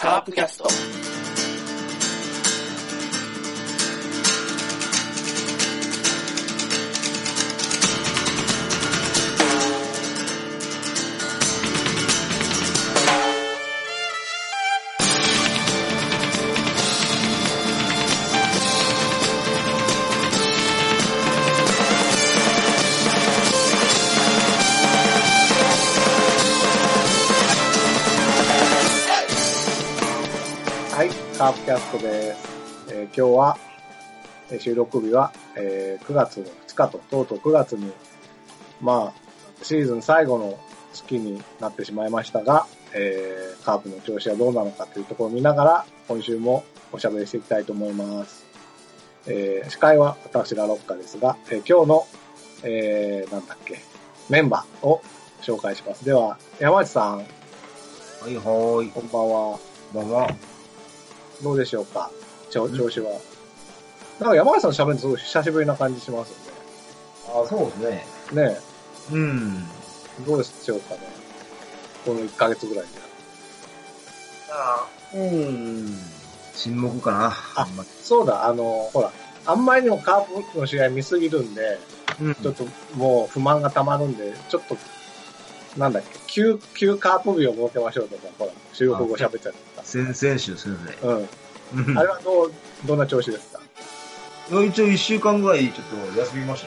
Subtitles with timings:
[0.00, 1.49] カープキャスト。
[31.70, 32.48] キャストです。
[32.88, 33.56] えー今日は、
[34.50, 37.92] えー収録日は、えー9月の2日と、とうとう9月に、
[38.80, 40.58] まあ、シーズン最後の
[40.92, 48.44] 月になってしまいましたが、えーカープの調子はどうなのかというところを見ながら、今週もおしゃべりしていきたいと思います。
[49.28, 52.06] えー司会は私らロッカですが、えー今日の、
[52.64, 53.78] えーなんだっけ、
[54.28, 55.02] メンバーを
[55.40, 56.04] 紹介します。
[56.04, 57.22] では、山内さん、は
[58.28, 58.90] いはーい。
[58.90, 59.58] こんばんは。
[59.92, 60.49] こんばんは。
[61.42, 62.10] どうでしょうか？
[62.50, 63.12] 調調子は。
[64.20, 66.32] なんか山内さんの喋るのすごい久しぶりな感じします
[67.28, 67.84] あ、そうですね。
[68.42, 68.50] よね。
[68.50, 68.58] ね
[69.12, 69.64] うん。
[70.22, 71.00] え、どうでしょうかね？
[72.04, 72.90] この1ヶ月ぐらいで。
[74.52, 75.96] あうん。
[76.54, 77.36] 沈黙かな。
[77.56, 77.66] あ
[78.02, 79.10] そうだ、あの、ほら、
[79.46, 81.78] あんまりにもカープの試合見すぎるんで、
[82.20, 82.34] うん。
[82.34, 84.76] ちょっともう不満が溜まるんで、ちょっと、
[85.76, 89.82] なんだっけ、旧、旧カープ日を設けましょうとか、ほら、収録後喋っちゃった。
[89.84, 90.76] 先々週ですね。
[91.02, 91.16] うん。
[91.16, 92.52] うんあれはどう、
[92.84, 93.60] どんな調子ですか？
[94.64, 96.64] 一応一週間ぐらいちょっと休みまし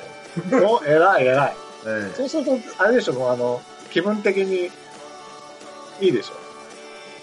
[0.50, 0.68] たよ。
[0.82, 1.54] お、偉い偉い。
[1.86, 4.72] ええそうすると、あれでしょ、もうあの、気分的に
[6.00, 6.34] いいでしょ？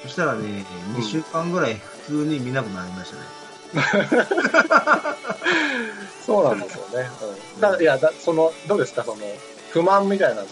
[0.02, 0.64] そしたらね、
[0.96, 1.74] 2週間ぐらい
[2.06, 3.22] 普通に見なくなりましたね。
[6.26, 7.08] そうなんですよね。
[7.54, 9.22] うん、だいやだ、その、どうですか、その、
[9.70, 10.46] 不満みたいなのは、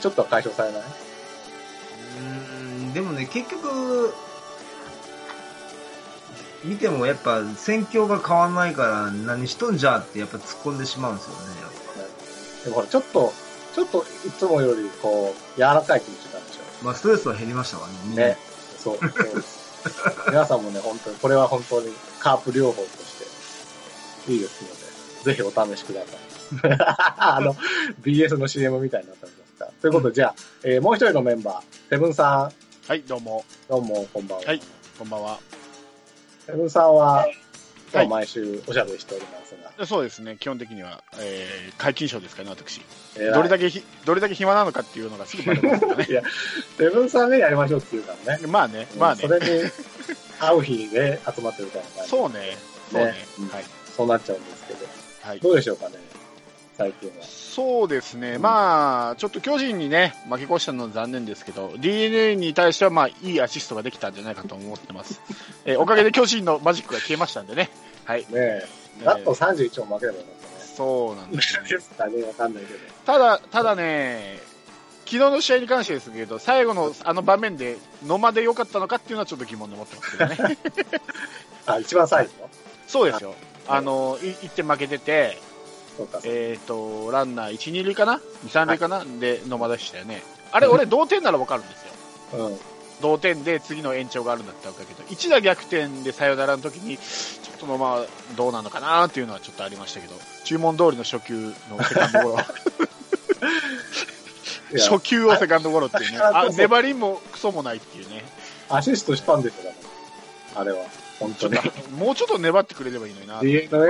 [0.00, 0.82] ちょっとは解消されない？
[0.82, 2.22] うー
[2.90, 4.12] ん、でもね、結局、
[6.64, 11.60] 見てもやっぱ戦況が変わんないから何しとんじゃってやっぱ突っ込んでしまうんですよね。
[11.62, 13.32] やっぱでもほら、ちょっと、
[13.74, 18.16] ちょっといつもより、こう、柔らかい気持ちなんでしょまあストレスは減りましたわね。
[18.16, 18.36] ね。
[18.78, 18.98] そう。
[18.98, 19.60] そうです
[20.28, 23.14] 皆さんもね、本当に、これは本当にカープ療法とし
[24.26, 24.68] て、いいですの
[25.24, 26.18] で、ぜひお試しください。
[27.16, 27.56] あの、
[28.02, 29.72] BS の CM みたいになったんですが。
[29.80, 30.34] ということで、じゃあ、
[30.64, 32.50] えーもう一人のメンバー、セブンさ
[32.88, 33.44] はい、どうも。
[33.68, 34.44] ん、どうも、こんばんは。
[34.46, 34.60] はい
[34.98, 35.38] こんばんは。
[36.46, 37.36] セブンさんは、はい
[37.92, 42.80] 今日毎週おしゃべりしておりますが、そうですね、基本的には、えー、解禁賞ですかね、私。
[43.16, 46.06] えーどれだけひ、どれだけ暇なのかっていうのがすぐバレますからね。
[46.08, 46.22] いや、
[46.78, 48.46] セブンさんがやりましょうって言うからね。
[48.46, 49.28] まあね、まあねそ。
[49.28, 49.70] れに、
[50.38, 52.10] 会う日で集まってるみたいな感じ。
[52.10, 52.56] そうね、
[52.92, 53.06] そうね。
[53.06, 53.64] ねうんはい。
[53.96, 54.86] そうなっちゃうんですけど。
[55.22, 55.40] はい。
[55.40, 55.96] どうでしょうかね、
[56.80, 57.14] 最近は。
[57.22, 65.20] そうですね、まあ、ちょっと巨人にね、負け越したのは残念ですけど、DNA に対しては、まあ、いいアシストができたんじゃないかと思ってます。
[65.66, 67.68] えーおかげで巨人のマジックが消えましたんでね。
[68.06, 68.20] はい。
[68.22, 68.68] ねえ。
[69.04, 70.74] だと31も負ければよかったね。
[70.74, 72.78] そうなんですよねですかね、わかんないけど。
[73.04, 74.38] ただ、ただね、
[75.04, 77.76] 昨日の試合に関してですけど、最後のあの場面で
[78.06, 80.58] 野間で良かったのかっていうのはちょっと疑問に思ってますけどね。
[81.66, 82.48] あ、一番最後？
[82.88, 83.34] そうですよ。
[83.68, 85.49] あの、い1点負けてて。
[86.24, 90.22] えっ、と、ランナー1、2塁かな ?2、3塁かな、で、野間でしたよね。
[90.52, 91.82] あれ、俺、同点ならわかるんです
[92.36, 92.48] よ。
[92.48, 92.58] うん。
[93.00, 98.04] 同点で次の延長があるんだったらわかるけど、1打逆転でサヨナラの時に、ちょっと野間
[98.36, 102.38] どうなのかなっていうのはちょっとありましたけど、注文通りの初球のセカンドゴロ。
[104.78, 106.18] 初球をセカンドゴロっていうね。
[106.22, 108.24] あ、粘りもクソもないっていうね。
[108.68, 109.76] アシストしたんですよ、だか
[110.54, 110.60] ら。
[110.60, 110.84] あれは。
[111.18, 111.58] 本当に。
[111.98, 113.34] もうちょっと粘ってくれればいいのにな。
[113.34, 113.40] ま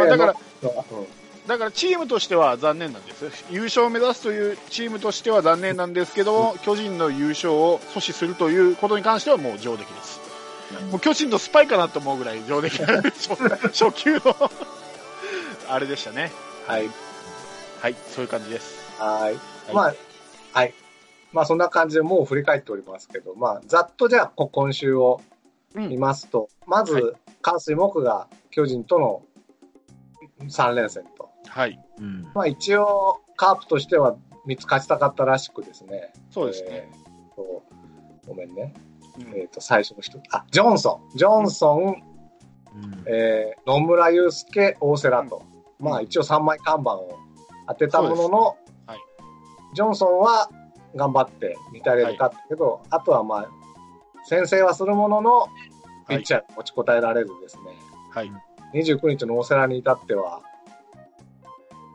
[0.02, 1.06] あだから、の、
[1.50, 3.44] だからチームとしては残念なんです。
[3.50, 10.20] 優勝を目指すというチームとしては残念なんですけど、巨人の優勝を阻止するということに関してはもう上出来です。
[10.92, 13.34] もう巨人のスパイかなと思うぐらい上出来な 初
[13.84, 14.22] 初球の
[15.68, 16.30] あれでしたね。
[16.68, 16.88] はい。
[17.80, 18.78] はい、そういう感じです。
[19.00, 19.22] はい。
[19.22, 19.34] はい
[19.74, 19.94] まあ、
[20.52, 20.74] はい。
[21.32, 25.20] まあ、そんな感じでもう振り返っておりますけど、まあ、ざっとじゃあ、こ今週を
[25.74, 29.22] うん見ますと、まず、はい関水木が巨人との
[30.42, 31.29] 3連戦と。
[31.50, 32.30] はい、うん。
[32.34, 34.16] まあ、一応、カープとしては
[34.46, 36.12] 3つ勝ちたかったらしくですね。
[36.30, 36.68] そうですね。
[36.70, 37.62] えーと
[38.26, 38.74] ごめんね。
[39.18, 40.18] うんえっ、と、最初の人。
[40.30, 41.18] あ、ジョンソン。
[41.18, 45.42] ジョンソン、うんえー野村祐介、大瀬良と。
[45.80, 47.18] うんまあ、一応3枚看板を
[47.66, 48.56] 当てたものの、はい
[49.72, 50.50] ジョンソンは
[50.96, 53.48] 頑張って2対0で勝ったけど、あとはまあ、
[54.24, 55.48] 先制はするものの、
[56.08, 57.62] ピッチャーに持ちこたえられずですね、
[58.10, 58.32] はい、
[58.74, 60.42] 29日の大瀬良に至っては、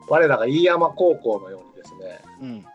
[0.08, 2.66] 我らが飯山高校のようにですね、うん、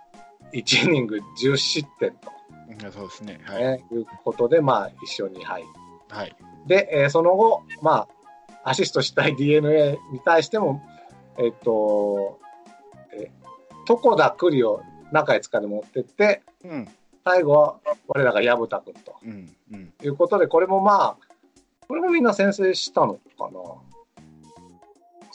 [0.52, 2.30] 1イニング10失点と。
[2.68, 3.40] うんそうですね。
[3.44, 3.62] はい。
[3.62, 5.64] ね、いうことで、まあ、一勝2敗。
[6.08, 6.34] はい。
[6.66, 8.08] で、えーその後、ま
[8.64, 10.82] あ、アシストしたい DNA に対しても、
[11.38, 12.38] えっと、
[13.12, 13.30] え
[13.88, 14.82] 床田栗を
[15.12, 16.88] 中5日で持ってって、うん。
[17.24, 17.76] 最後は
[18.08, 19.56] 我らが薮田君とうん。
[19.72, 19.92] うん。
[20.02, 21.16] いうことで、これもまあ、
[21.88, 23.60] これもみんな先制したのかな。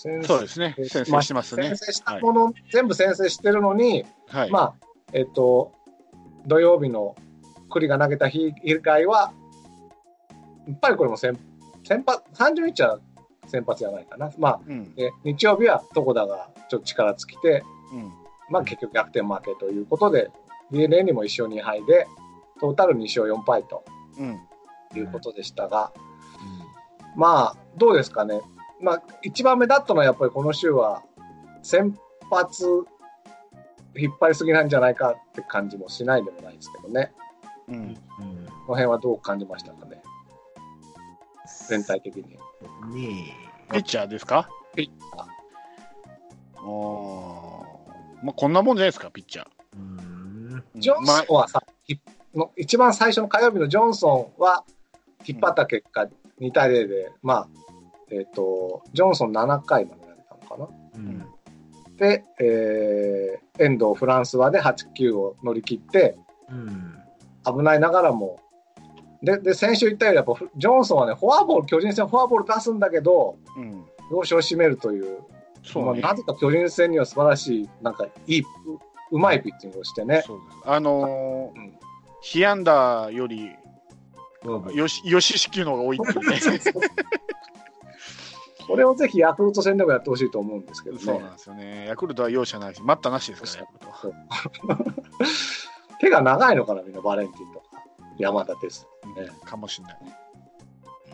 [0.06, 0.75] 先制そうですね。
[0.78, 1.78] 先生してますね先。
[1.78, 4.52] 制したもの、全部先制してるのに、はい。
[4.52, 4.74] まあ、
[5.13, 5.74] えっと、
[6.46, 7.16] 土曜日の
[7.69, 9.34] 栗が投げた日以外は、
[10.68, 11.38] やっぱりこれも先
[11.84, 13.00] 先発、30日は
[13.48, 14.31] 先発じゃないかな。
[14.38, 14.94] まあ、うん。
[14.96, 18.12] で日曜日は床田がちょっと力尽きて、うん。
[18.50, 20.30] まあ結局逆転負けということで、
[20.72, 22.06] DNA にも1勝2敗で、
[22.60, 23.84] トータル2勝4敗と
[24.19, 24.40] うん。
[24.96, 25.92] いうことでしたが、
[27.16, 28.42] まあ、どうですかね。
[28.81, 31.01] まあ、一番目立ったのはやっぱりこの週は、
[31.63, 31.95] 先
[32.30, 32.66] 発、
[33.95, 37.13] 引っ張りすぎなんじゃないかって感じもしないでもないですけどね。
[37.68, 37.75] うん。
[37.75, 37.95] うん。
[37.95, 40.01] この辺はどう感じましたかね？
[41.68, 42.24] 全体的に。
[42.24, 42.38] ね
[43.72, 44.50] ピッチャーですか？
[44.75, 47.63] ピッチャーお
[48.24, 49.45] まあ、こんなもんじゃないですか、ピッチャー。
[49.45, 49.50] え。
[49.78, 50.63] うん。
[50.75, 52.00] ジョンソンはさ、ひ
[52.36, 54.63] の一番最初の火曜日のジョンソンは
[55.25, 56.07] 引っ張った結果、
[56.42, 57.48] 2対0で、まあ、
[58.12, 60.68] えっ、と、ジョンソン7回まで投げたのかな。
[60.96, 61.25] うん。
[61.98, 66.18] で、えー、遠藤フランスはで8、9を乗り切って、
[66.50, 66.96] うん。
[67.46, 68.40] 危ないながらも、
[69.24, 73.86] で、で、先週言ったように、やっぱフジョンソンはね、フォアボール、巨人戦フォアボール出すんだけど、うん。
[74.12, 75.22] 要所を締めるという、まあ
[75.63, 76.02] そうね。
[76.02, 78.46] なぜか巨人戦には素晴らしい、なんかいい、う
[79.12, 80.24] うまいピッチングをしてね。
[80.25, 80.57] そうです。
[80.66, 81.80] あのーうん
[82.25, 83.52] 被安打より、
[84.74, 86.40] よし、よし支給の方が多いっていうね。
[88.67, 91.33] これをぜひヤクルト戦でもやってほしいと思うんですけどねそうなん。
[91.33, 91.85] ですよね。
[91.88, 93.65] ヤクルトは容赦ないし、待ったなしですか
[93.97, 94.15] らね、
[96.00, 97.65] 手が長いのかな、みんな、バレンティンとか、
[98.17, 98.88] 山田です。
[99.17, 99.97] ねかもしれない。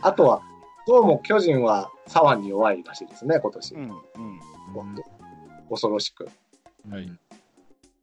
[0.01, 0.41] あとは、
[0.87, 3.75] どうも巨人は左腕に弱いらしいですね、今年。
[3.75, 3.81] うん。
[3.81, 3.99] うん。
[5.69, 6.29] 恐ろしく。
[6.89, 7.11] はい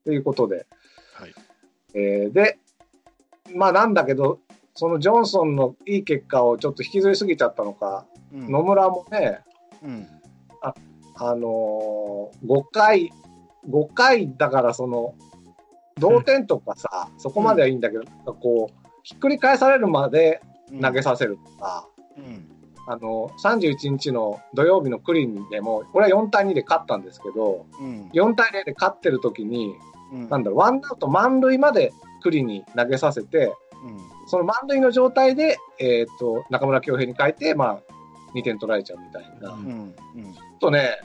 [0.04, 0.66] ということで。
[1.14, 1.34] はい。
[1.94, 2.58] えーで、
[3.54, 4.40] まあなんだけど、
[4.78, 9.40] そのジョンソンのいい結果をちょっと引きずりすぎちゃったのか、うん野村もね、
[9.82, 10.06] うん。
[10.60, 13.10] あのー、5回、
[13.69, 15.16] 5回だからその、
[15.98, 20.42] 同点とかさ、そこまではいいんだけど、なんかこう、ひっくり返されるまで
[20.80, 22.48] 投げさせるとか、うん。
[22.86, 28.10] あの、31日の土曜日のクリーンでも、これは4対2で勝ったんですけど、うん。
[28.14, 29.75] 4対0で勝ってる時に、
[30.12, 30.28] うん。
[30.28, 31.92] なんだろう、ワンアウト満塁まで
[32.22, 33.52] クリに投げさせて、
[33.84, 34.17] うん。
[34.28, 37.80] その満塁の状態で、えっ、と、中村恭平に変えて、まあ、
[38.34, 39.50] 2点取られちゃうみたいな。
[39.52, 40.25] うんちょうん。
[40.25, 40.30] うん。
[40.30, 41.00] っとね、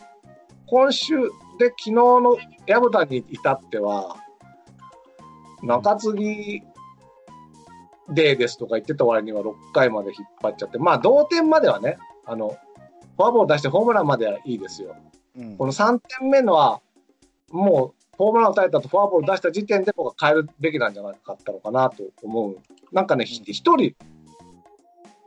[0.67, 1.15] 今週
[1.57, 2.37] で昨日の
[2.67, 4.17] 薮田に至っては、
[5.61, 6.63] 中継ぎ
[8.09, 12.57] デーですとか言ってた割には6回まで引っ張っちゃって、まあ同点まではね、あの、
[13.17, 14.95] フォアボール出してホームランまではいいですよ。
[15.37, 16.81] うんこの3点目のは、
[17.51, 22.57] もう、ホームラン打たれたとフォアボール出した時点で僕は変えるべきなんじゃなかったのかなと思う。
[22.93, 23.95] なんかね、ひ一人、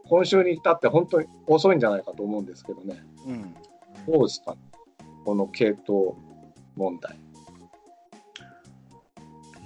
[0.09, 3.05] 今週に至って本当に遅いんじゃないかと思うんですけどね。
[3.27, 3.55] うん。
[4.11, 4.57] どうですか
[5.27, 6.15] この系統
[6.75, 7.19] 問題。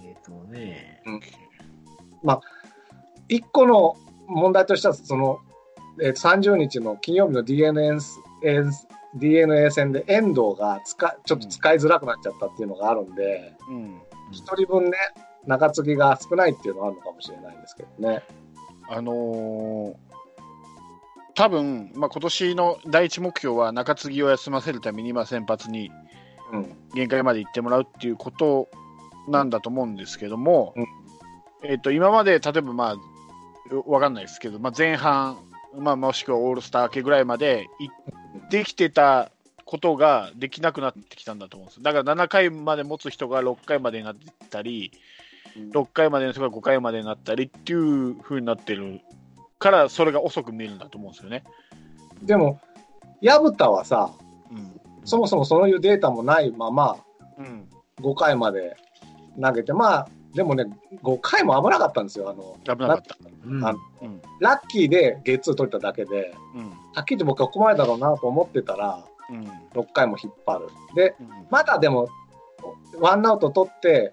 [0.05, 1.03] えっとね。
[3.29, 3.97] 一個の
[4.27, 5.39] 問題としては、その、
[6.03, 8.01] えー30日の金曜日の DNA,
[9.15, 14.01] DNA 戦で遠藤が使いちょっと使いづらくなっちゃったっていうのがあるんで、うん。
[14.31, 14.93] 一人分ね、
[15.47, 18.23] 中継ぎが少ないっていうのはあるのかもしれないんですけどね。
[18.89, 19.95] あのー
[21.37, 25.91] 多分、まあ、今年の第一目標は中継ぎを休ませるために、まあ、先発に
[26.53, 26.77] うん。
[26.95, 28.69] 限界まで行ってもらうっていうこと
[29.29, 30.87] なんだと思うんですけども、うん
[31.63, 32.97] えっと今まで例えば、まあ、
[33.87, 35.39] わかんないですけど、まあ、前半、
[35.77, 37.91] まあ、もしくはオールスター明けぐらいまで行
[38.47, 39.31] ってきてた
[39.65, 41.83] ことができなくなってきたんだと思うんです。
[41.83, 44.17] だから7回まで持つ人が6回までになっ
[44.51, 44.91] たり、
[45.73, 49.01] 6回までの人が5回までになったりっていう風になってる
[49.59, 51.45] から、それが遅く見えるんだと思うんですよね。
[52.23, 52.61] でも、
[53.21, 54.11] 薮田はさ、
[54.51, 54.81] うん。
[55.05, 56.97] そもそもそういうデータもないまま
[57.39, 57.69] うん。
[58.01, 58.77] 5回まで
[59.41, 60.65] 投げて、まあ、でもね、
[61.03, 62.31] 5回も危なかったんですよ。
[62.31, 63.17] あの、危なかった。
[64.41, 66.71] ラッキーでゲッツー取れただけで、うん。
[66.95, 69.45] はっきり言って僕はここまでだろうなと思ってたら、うん。
[69.75, 70.69] 6回も引っ張る。
[70.95, 72.09] で、うんまだでも、
[73.01, 74.13] ワンアウト取って、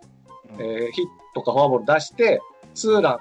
[0.57, 1.05] うんえーヒッ
[1.35, 2.41] トかフォアボール出して、
[2.73, 3.17] ツーラン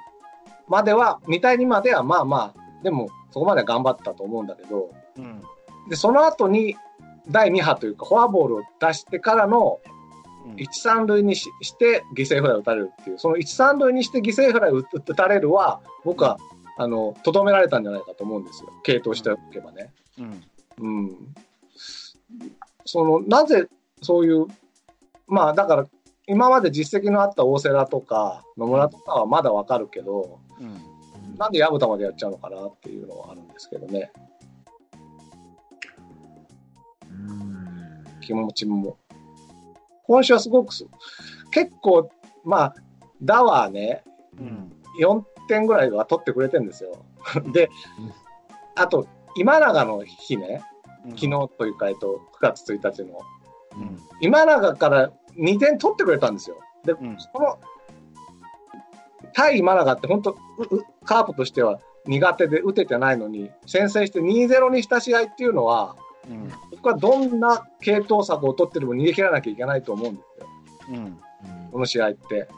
[0.68, 5.42] までは、2対2まではまあまあ、でもそこまでは頑張ったと思うんだけど、うん。
[5.90, 6.76] で、その後に
[7.28, 9.80] 第2波というか、フォアボールを出してからの、
[10.46, 16.38] うん1、3塁にしして犠牲フライを打たれるっていう、その1、3塁にして犠牲フライを打打たれるは、僕は、
[16.78, 18.70] あの、とどめられたんじゃないかと思うんですよ。
[18.84, 19.92] 継投しておけばね。
[20.18, 20.44] うん。
[20.78, 21.34] うん。
[22.84, 23.66] その、なぜ、
[24.02, 24.46] そういう、
[25.26, 25.86] まあ、だから、
[26.28, 31.36] 今まで実績のあった大瀬良とか野村とかはまだわかるけど、うん。
[31.38, 34.10] なんで薮田までやっちゃうのかなっていうのはあるんですけどね、
[37.08, 38.04] うん。
[38.20, 38.96] 気持ちも。
[40.06, 40.86] 今週はすごくす、
[41.50, 42.10] 結構、
[42.44, 42.74] まあ、
[43.22, 44.02] ダはね、
[44.38, 44.72] うん。
[45.00, 47.04] 4点ぐらいは取ってくれてるんですよ。
[47.52, 47.70] で、
[48.74, 50.62] あと、今永の日ね、
[51.10, 53.18] 昨日というか、えっと、9月1日の、
[53.76, 53.98] うん。
[54.20, 56.56] 今永から2点取ってくれたんですよ。
[56.84, 57.58] で、うんこの、
[59.32, 60.36] 対今永って本当、
[61.04, 65.96] カープとしては苦手で打ててないのに、先制して2-0にした試合っていうのは、
[66.28, 66.52] うん。
[66.86, 70.48] 僕はどんな系統策を取ってでも逃げ切らなきゃいけないと思うんですよ。
[70.90, 71.18] うん。
[71.72, 72.48] この試合って。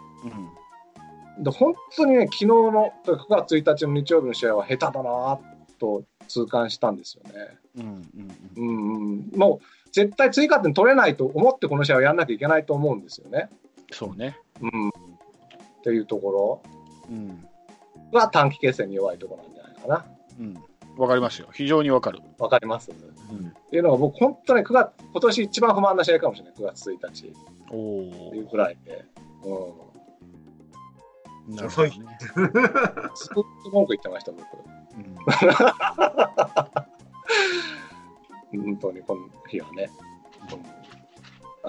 [1.36, 1.44] うん。
[1.44, 5.38] で本当にね、昨日のというか9月1日の日曜日の試合は下手だな
[5.78, 7.58] と痛感したんですよね。
[7.78, 8.08] うん。
[8.58, 13.48] うんうん、もう絶対追加点取れないと思ってこの試合をやらなきゃいけないと思うんですよね。
[13.92, 14.36] そうね。
[14.60, 14.92] うん、っ
[15.82, 16.62] ていうとこ
[17.08, 17.28] うん。
[18.12, 20.04] ろが短期決戦に弱いところなんじゃないかな。
[20.38, 20.67] うん。
[20.98, 21.46] わかりますよ。
[21.52, 22.20] 非常にわかる。
[22.38, 22.94] わかります、う
[23.34, 23.46] ん。
[23.46, 27.32] っていうのが僕、本当に9月、今年一番不満な試合かもしれない、9月1日
[27.70, 28.50] おっていうお。
[28.50, 29.04] ぐらいで。
[29.44, 29.48] う
[31.54, 31.94] なるほどね。
[31.94, 31.98] ん。
[33.14, 34.44] すごく文句言ってました、僕。
[34.96, 35.00] う
[38.58, 38.60] ん。
[38.64, 39.88] 本当にこの日はね。
[40.52, 40.62] うん、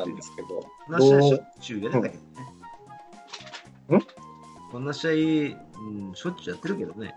[0.02, 0.48] なんですけど。
[0.88, 2.24] こんな試合しょっちゅうやってたけど
[3.94, 4.00] ね。
[4.00, 4.02] ん
[4.72, 5.16] こんな試合、う
[6.12, 7.16] ん、しょっちゅうやってるけどね。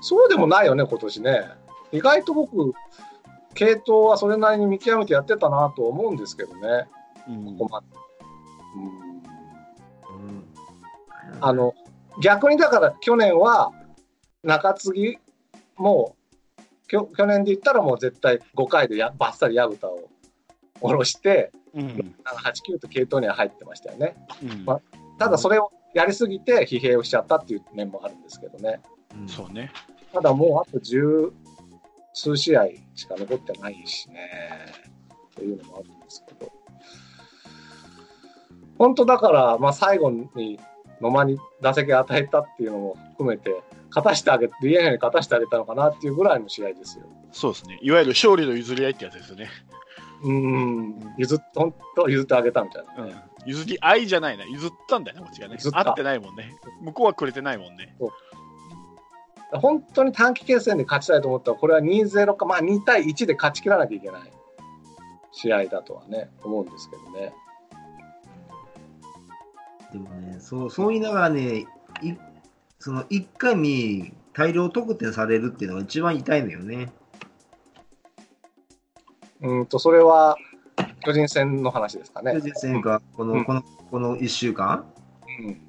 [0.00, 1.48] そうでもないよね、今年ね。
[1.92, 2.72] 意外と僕、
[3.54, 6.88] 系統はそれなりに見極めてやってたなと思うんですけどね、
[7.28, 7.86] うんここまで。
[8.76, 10.44] うんうん。
[11.40, 11.74] あの
[12.22, 13.72] 逆にだから去年は
[14.42, 15.18] 中継ぎ
[15.76, 16.16] も
[16.88, 20.08] きょ去年で言ったらもう絶対5回でやバッサリ薮田を
[20.80, 21.82] 下ろしてうん。
[21.82, 22.14] 8、
[22.74, 24.16] 9と系統には入ってましたよね。
[24.42, 24.80] うんま
[25.18, 28.80] ただそれをやりすぎて疲弊をしちゃったっていう面もあるんですけどね。
[29.14, 29.72] うんそうね。
[30.12, 31.32] ただもうあと十
[32.12, 34.30] 数試合しか残ってないしね。
[35.34, 36.52] というのもあるんですけど。
[38.78, 40.58] 本当だから、まあ最後に
[41.00, 47.04] 野間に打席与えたっていうのも含めて、勝たしてあげ、DNA に勝たしてあげたのかなっていうぐらいの試合ですよ。
[47.32, 47.78] そうですね。
[47.82, 49.48] いわゆる勝利の譲り合いってやつですよね。
[50.22, 53.04] うん、譲っ、本当譲ってあげたみたいな。
[53.04, 53.14] うん。
[53.46, 54.44] 譲り合いじゃないな。
[54.44, 56.54] 譲ったんだよね、こっちがね合ってないもんね。
[56.82, 57.96] 向こうはくれてないもんね。
[59.58, 64.22] 本当に短期決戦で勝ちたいと思ったら、これは2-0か、まあ2対1で勝ち切らなきゃいけない
[65.32, 67.34] 試合だとはね、思うんですけどね。
[69.92, 71.66] でもね、そうそう言いながらね、
[72.02, 72.14] い
[72.78, 76.92] その1回に大量得点されるっていうのが一番痛いのよね。
[79.42, 80.36] うんと、それは、
[81.04, 82.34] 巨人戦の話ですかね。
[82.34, 84.84] 巨人戦がこの、うんこのこの1週間、
[85.40, 85.60] うん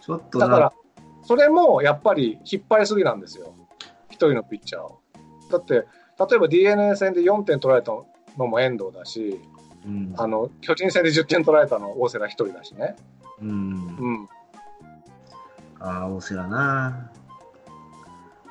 [0.00, 0.72] ちょっとなだから、
[1.30, 3.54] それもやっぱり引っ張りすぎなんですよ。
[4.08, 5.00] 一人のピッチャーを。
[5.48, 5.84] だって、例
[6.34, 9.40] えば DNA 戦で4点取られたのも遠藤だし、
[9.86, 12.96] うんあの、巨人戦で10点取られたのは大瀬良一人だしね。
[13.40, 14.28] うん、うん。
[15.78, 17.12] ああ、大瀬良な。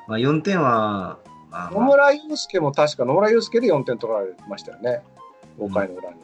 [0.06, 1.18] まあ、4点は、
[1.50, 5.02] まあ、野まあ、村祐介も確か野村祐介で4点取られましたよね。
[5.58, 6.16] 5回の裏に。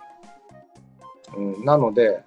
[1.36, 2.24] うん、なので、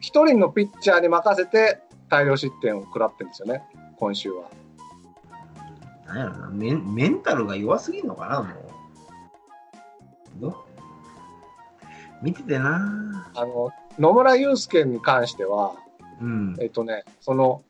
[0.00, 3.62] 一人のピッチャーに任せて大量失点を食らってるんですよね、
[3.96, 4.50] 今週は。
[6.06, 10.40] なんやろなメン、メンタルが弱すぎんのかな、もう。
[10.40, 10.64] ど
[12.22, 13.30] 見ててな。
[13.34, 15.74] あの、野村祐介に関しては、
[16.20, 16.56] うん。
[16.60, 17.62] えっとね、その、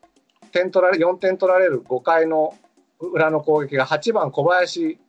[0.51, 2.55] 点取られ、4点取られる5回の
[2.99, 4.99] 裏の攻撃が8番小林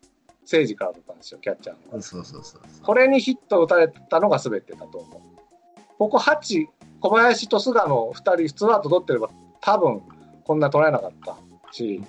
[0.42, 2.02] 誠司からだったんですよ、キャッチャーの。
[2.02, 2.85] そうそうそうそう。
[2.85, 5.21] これにヒットを打たれたのが全てだと思う。
[5.99, 6.66] ここ8、
[7.00, 10.02] 小林と菅野2人、普通アウト取ってれば、多分
[10.44, 11.36] こんな取られなかった
[11.72, 12.02] し、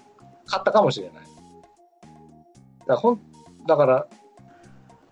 [0.46, 1.16] 勝ったかもしれない。
[1.16, 3.22] だからほん
[3.68, 4.08] だから、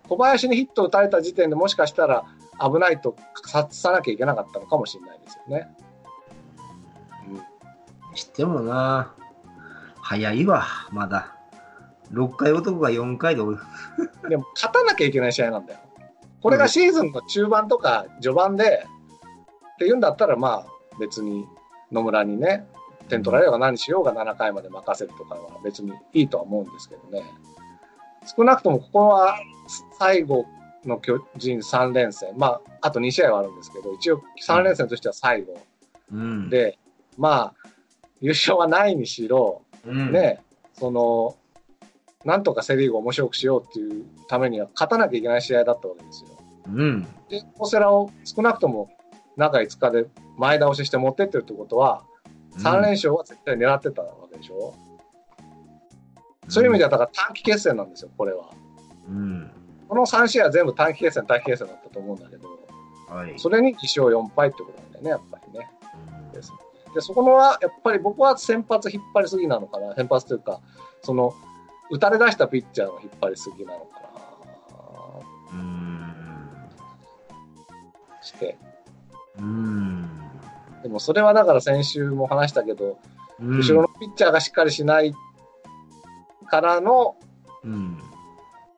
[0.08, 2.24] 小林にヒットを打たれた時点でもしかしたら
[2.60, 5.76] 危ないと察さなきゃいけなかったのかもしれないですよね。
[8.14, 9.14] してもな、
[10.00, 11.36] 早いわ、まだ。
[12.12, 13.58] 6回男が4回で俺、
[14.28, 15.80] でも勝たなきゃいけない試合なんだよ。
[16.40, 18.86] これがシーズンの中盤とか序盤で、
[19.76, 20.66] っていうんだったら、まあ
[20.98, 21.46] 別に
[21.92, 22.66] 野村にね、
[23.08, 27.22] 点取られようが何しようが7回まで任せるとかは別にいいとは思うんですけどね。
[28.36, 29.38] 少なくともここは
[29.98, 30.46] 最後
[30.84, 35.60] の巨人3連戦、まあ、あと2試合はあるんですけど、一応3連戦としては最後
[36.12, 36.50] うん。
[36.50, 36.78] で、
[37.16, 37.68] まあ、
[38.20, 40.40] 優勝はないにしろ、うん、ね、
[40.74, 41.36] その、
[42.24, 46.30] なんとかセ・リーグを面白くしようっていうためには勝たなきゃいけない試合だったわけですよ。
[46.68, 47.02] うん。
[47.28, 48.90] で、大瀬良を少なくとも
[49.36, 52.04] 中5日で前倒しして持ってってるってことは、
[52.58, 54.74] 3連勝は絶対狙ってたわけでしょ？
[56.48, 58.50] そういう意味では、だから短期決戦なんですよ、これは。
[59.08, 59.50] うん。
[59.88, 62.48] この3試合は全部短期決戦、短期決戦だったと思うんだけど、
[63.08, 63.38] はい。
[63.38, 65.70] それに2勝4敗ってことなんだよね、やっぱりね。
[66.32, 66.52] です
[66.94, 70.60] で、そこのは、やっぱり僕は先発引っ張りすぎなのかな、先発というか、
[71.02, 71.34] その、
[71.90, 74.08] 打たれ出したピッチャーの引っ張りすぎなのかな、
[75.52, 76.14] うん。
[78.22, 78.56] して。
[79.38, 80.08] うん。
[80.82, 82.98] でもそれはだから先週も話したけど、
[83.40, 83.58] うん。
[83.58, 85.14] 後ろのピッチャーがしっかりしない
[86.48, 87.16] からの、
[87.64, 87.98] うん。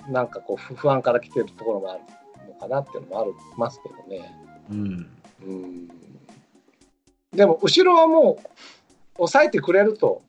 [0.09, 2.01] なんかこう、不不安から来てるところもある
[2.49, 4.35] のかなっていうのもありますけどね。
[4.71, 5.11] うん。
[5.43, 5.89] うん。
[7.33, 8.49] でも、後ろはもう、
[9.17, 10.23] 抑えてくれると、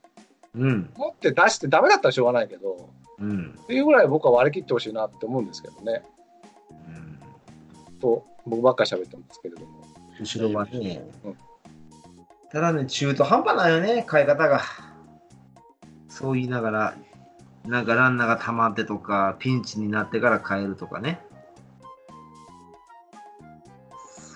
[0.55, 0.91] うん。
[0.97, 3.55] 持って出してダメだったらしょうがないけど、うん。
[3.63, 6.03] っていうぐらい僕は割り切ってほしいなって思うんですけどね。
[7.99, 9.88] と、僕ばっかり喋ってますけれども。
[10.19, 11.37] 後ろはねうん。
[12.51, 14.61] ただね、中途半端なんよね、変え方が。
[16.07, 16.95] そう言いながら、
[17.65, 21.21] なんかランナーが溜まってとか、ピンチになってから変えるとかね。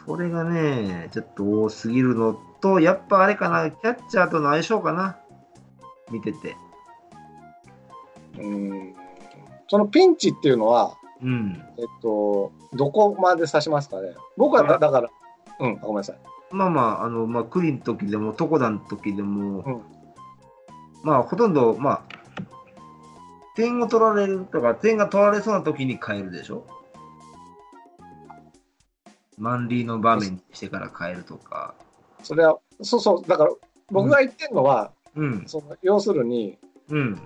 [0.05, 5.17] それがね、ちょっと多すぎるのと、やっぱあれかな、キャッチャーとの相性かな。
[6.11, 6.55] 見てて。
[8.37, 8.95] うん。
[9.67, 11.63] そのピンチっていうのは、うん。
[11.77, 14.13] えっと、どこまで指しますかね。
[14.37, 15.09] 僕はだだから、
[15.59, 16.17] うん、ごめんなさい。
[16.51, 19.81] まあまあ、あの、まあ、クリの時でも、床田の時でも、うん
[21.03, 22.03] まあ、ほとんど、まあ、
[23.55, 26.65] 点を取られるとか、点が取られそうな時に変えるでしょ？
[29.37, 31.75] 満塁の場面にしてから変えるとか。
[32.23, 33.51] それは、そうそう、だから、
[33.91, 36.57] 僕が言ってるのは、うん、その要するに、
[36.89, 37.21] うん、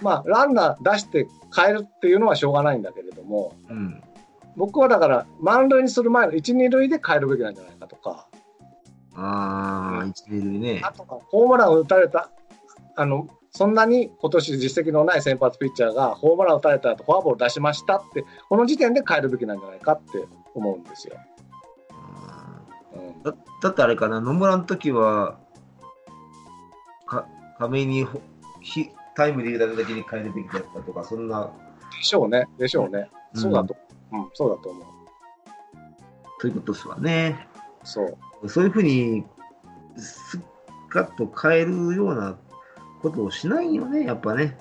[0.00, 4.02] まあ、ランナー出して変えるっていうのはしょうがないんだけれども、うん。
[4.56, 8.28] 僕はだから、満塁にする前の1、2塁で変えるべきなんじゃないかとか、
[9.14, 10.92] ああ、うん一塁塁ねあ。
[10.92, 12.30] とはホームランを打たれた、
[12.96, 21.16] あの、そんなに今年実績のない先発ピッチャーがホームランを打たれた後フォアボール出しましたって、この時点で変えるべきなんじゃないかって思うんですよ。
[21.90, 22.60] あ
[22.94, 25.38] うんーだだってあれかな、野村の時は、
[27.06, 27.26] か
[27.58, 28.20] 亀井にほ
[28.60, 31.50] ひタイムリー入れた時に変えるべきだったとか、そんな、
[31.96, 32.48] でしょうね。
[32.58, 33.10] でしょうね。
[33.34, 33.76] うんそうだと、
[34.24, 34.84] うん、そうだと思う。
[36.38, 37.48] そういうことですわね。
[37.84, 38.48] そう。
[38.48, 39.24] そういうふうに、
[39.96, 40.40] すっ
[40.88, 42.36] かっと変えるような
[43.02, 44.58] ことをしないよね、やっぱね。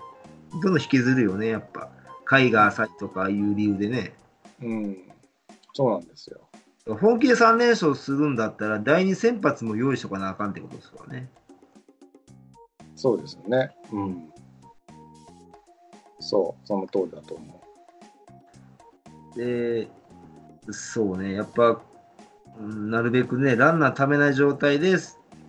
[0.52, 1.90] どんどん引きずるよね、やっぱ。
[2.24, 4.14] 回が浅いとかいう理由でね。
[4.62, 4.98] うん。
[5.74, 6.42] そうなんですよ。
[7.00, 11.30] 本気で3連勝するんだったら、第2先発も用意しとかなあかんってことですわね。
[12.96, 13.76] そうですよね。
[13.92, 14.30] うん。
[16.20, 17.62] そう、その通りだと思
[19.36, 19.88] で、
[20.72, 21.82] そうね、やっぱ、
[22.60, 24.96] うんなるべくね、ランナーためない状態で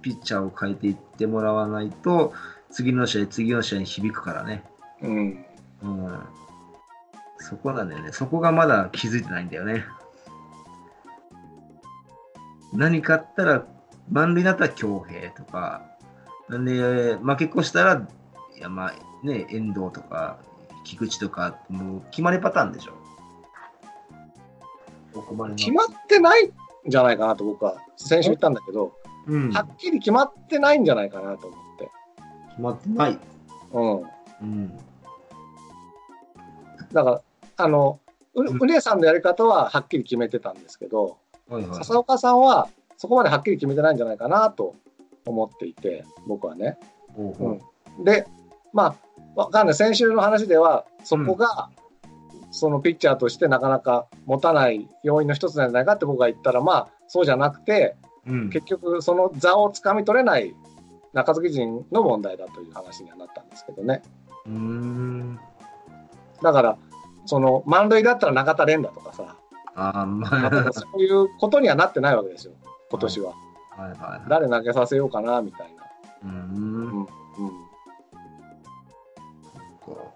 [0.03, 2.33] ピッチャーを変えていってもらわないと、
[2.71, 4.65] 次の試合、次の試合に響くからね。
[5.03, 5.07] う。
[5.07, 5.45] うん。
[5.83, 6.21] うん。
[7.39, 8.13] そこなんだよね。
[8.13, 9.85] そこがまだ気づいてないんだよね。
[12.73, 13.67] 何かあったら、
[14.11, 15.83] 満塁になったら強兵とか、
[16.49, 18.07] なんで、負け越したら、
[18.57, 20.39] いや、まあ、ね、遠藤とか、
[20.85, 22.93] 菊池とか、もう決まりパターンでしょ。
[25.57, 26.51] 決まってないん
[26.87, 28.93] じゃないかなと僕は、先週言ったんだけど、
[29.27, 31.91] うん、はっきり決まってないんじゃないかなと思って。
[32.51, 33.19] 決まってない。
[33.73, 34.03] うん。
[34.43, 34.77] うん。
[36.93, 37.23] だから、
[37.57, 38.01] あの、
[38.35, 41.75] ううんうねさんのやり方ははっきり決めてたんですけど、はいはい。
[41.77, 44.75] 笹岡さんはそこまではっきり決めてないんじゃないかなと
[45.25, 46.79] 思っていて、僕はね。
[47.15, 47.59] ほうほ
[48.01, 48.27] うで、
[48.73, 48.95] ま
[49.37, 49.75] あ、わかんない。
[49.75, 51.71] 先週の話では、そこが、
[52.57, 58.51] そのピッチャーとしてなかなか持たない要因の一つなんじゃないかって僕が言ったら、まあ、そうじゃなくて、うん。
[58.51, 60.55] 結局、その座をつかみ取れない
[61.13, 64.03] 中継ぎ陣の問題だという話にはなったんですけどね。
[64.47, 65.39] うーん。
[66.43, 66.79] だから、
[67.27, 69.37] その満塁だったら中田連打とかさ、
[69.75, 72.55] ああ、ままああ、そういうことにはなってないわけですよ、
[72.91, 73.35] 今年は。
[73.77, 74.21] はいはいはい。
[74.29, 75.85] 誰投げさせようかな、みたいな。
[76.25, 77.01] うーん。
[77.01, 77.07] うん。
[79.87, 80.13] こ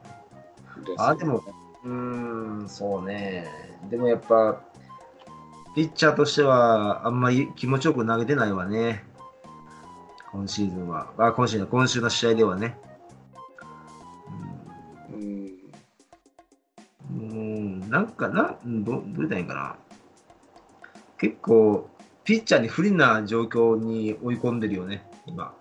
[0.79, 1.42] ですよねあでも
[1.84, 1.92] う
[2.64, 3.46] ん、そうね。
[3.88, 4.62] でもやっぱ、
[5.74, 9.04] ピッチャーとしては、あんまり気持ちよく投げてないわね。
[10.32, 11.12] 今シーズンは。
[11.16, 12.76] あ、今シーズン、今週の試合ではね。
[15.12, 15.50] うん。
[17.10, 19.76] うん、なんかな、どどう言ったらいいんかな。
[21.18, 21.88] 結構、
[22.24, 25.54] ピッチャーに不利な状況に追い込んでるよね、今。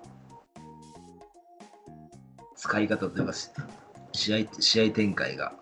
[2.55, 3.33] 使い方というか、
[4.11, 5.58] 試合試合展開が。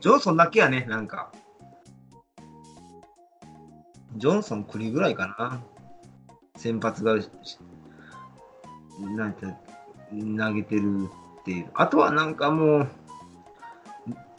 [0.00, 1.32] ジョンソンだけやね、なんか。
[4.16, 5.60] ジョンソン国ぐらいかな。
[6.56, 7.16] 先発が、
[9.00, 9.46] なんて、
[10.10, 11.08] 投げてる
[11.40, 11.70] っていう。
[11.74, 12.88] あとはなんかもう、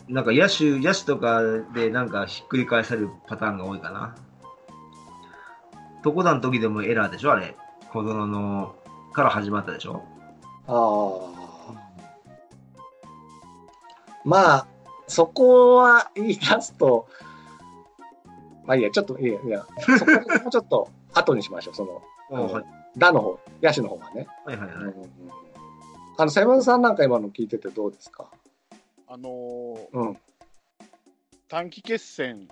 [0.09, 1.41] なんか野手、野手とか
[1.73, 4.15] でなんかひっくり返されるパターンが多いかな。
[6.03, 7.55] 特段の時でもエラーでしょあれ。
[7.91, 8.75] 小園の、
[9.13, 10.03] から始まったでしょ
[10.67, 11.37] ああ。
[14.23, 14.67] まあ、
[15.07, 17.07] そこは言い出すと、
[18.65, 19.65] まあいいや、ちょっと、いいや、いや、
[19.97, 20.17] そこも
[20.47, 22.65] うちょっと後にしましょう、その、あのはい。
[22.97, 24.27] 打の方、野手の方がね。
[24.45, 24.75] はいはいはい。
[24.75, 24.93] うん。
[26.17, 28.29] あの、セブンさんなんか今の聞いててどうですか？
[29.07, 30.17] あのーうん、
[31.47, 32.47] 短期決戦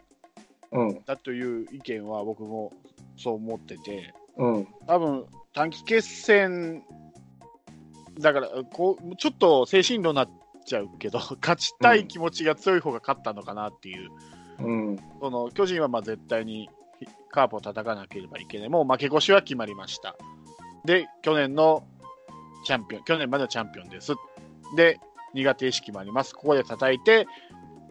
[0.71, 2.73] うん、だという意見は僕も
[3.15, 6.83] そう思ってて、うん、多分短期決戦
[8.19, 10.29] だからこうちょっと精神論になっ
[10.65, 14.09] ちゃうけど勝ちたい気持ちが強い方が勝ったのかなっていう、
[14.59, 16.69] うん、その巨人はまあ絶対に
[17.31, 18.69] カープを叩かなければいけない。
[18.69, 20.15] もう負け越しは決まりました。
[20.85, 21.85] で去年の
[22.65, 24.13] チャンピオン去年までのチャンピオンです。
[24.75, 24.99] で
[25.33, 26.33] 苦手意識もあります。
[26.33, 27.27] ここで叩いて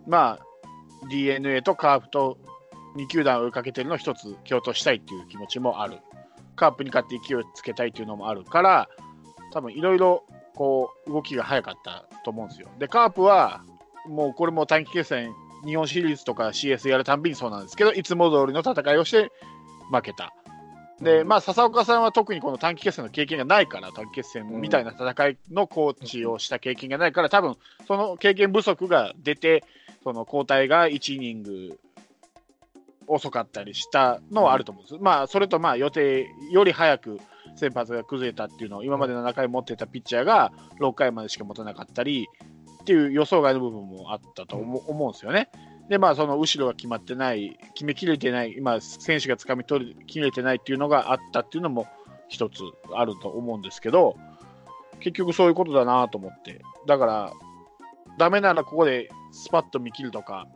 [0.07, 2.39] まあ d n a とカープと
[2.97, 5.99] 2球団を追いかけてるのを一つ蹴落としたいっていう気持ちもある。
[6.57, 8.89] カープに勝って勢いをつけたいっていうのもあるから
[9.53, 12.69] 多分いろいろこう動きが早かったと思うんですよ。
[12.79, 13.63] でカープは
[14.07, 15.33] もうこれも短期決戦
[15.65, 19.31] 日本シリーズとか CS やるたんびにそうなんですけどいつも通りの戦いをして
[19.91, 20.33] 負けた。
[21.01, 29.65] で、まあ、笹岡さんは特にこの短期決戦の経験がないから、短期決戦みたいな戦いのコーチをした経験がないから、多分その経験不足が出て、
[30.05, 31.81] その交代が1イニング
[33.07, 34.99] 遅かったりしたのはあると思うんです。
[35.01, 37.19] まあ、それとまあ予定より早く
[37.57, 42.29] 先発が崩れたっていうのを、今まで7回持ってたピッチャーが6回までしか持たなかったり
[42.83, 45.13] っていう予想外の部分もあったと思うん。
[45.13, 45.49] ですよね。
[45.89, 51.87] で、まあ、その後ろが決まってない、決めきれてない、今、選手が掴み取りきれてないっていうのがあったっていうのも
[52.29, 52.63] 一つ
[52.95, 54.17] あると思うんですけど、
[55.01, 57.33] 結局そういうことだなと思って、だから、
[58.19, 60.47] ダメならここでスパッと見切るとか、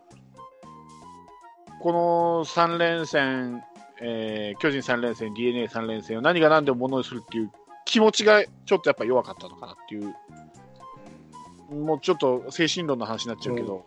[1.80, 3.62] この3連戦、
[4.00, 7.50] えー巨人3連戦、d n a 3連戦を何が何でもものにするっていう
[7.84, 10.14] 気持ちがちょっとやっぱ弱かったのかなっていう、
[11.74, 13.86] もうちょっと精神論の話になっちゃうけど、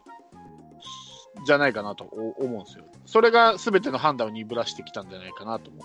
[1.45, 2.85] じゃないかなと思うんですよ。
[3.05, 5.81] それが全ての判断を鈍らしてきたんじゃないかなと思う。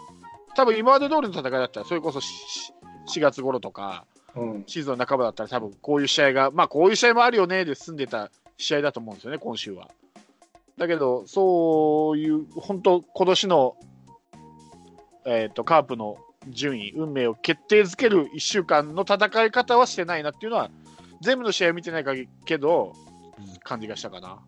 [0.54, 2.72] 多分今まで通りの戦いだったら、それこそし
[3.08, 9.90] 4月頃とか、うん、シーズンの半ばだったら、多分こういう試合が、まあこういう試合もあるよねで済んでた試合だと思うんですよね、今週は。
[10.76, 13.76] だけど、そういう、本当、今年の、
[15.26, 16.16] えー、とカープの
[16.48, 20.70] 順位、運命を決定づける1週間の戦い方はしてないなっていうのは、
[21.20, 22.92] 全部の試合見てないけど、
[23.64, 24.38] 感じがしたかな。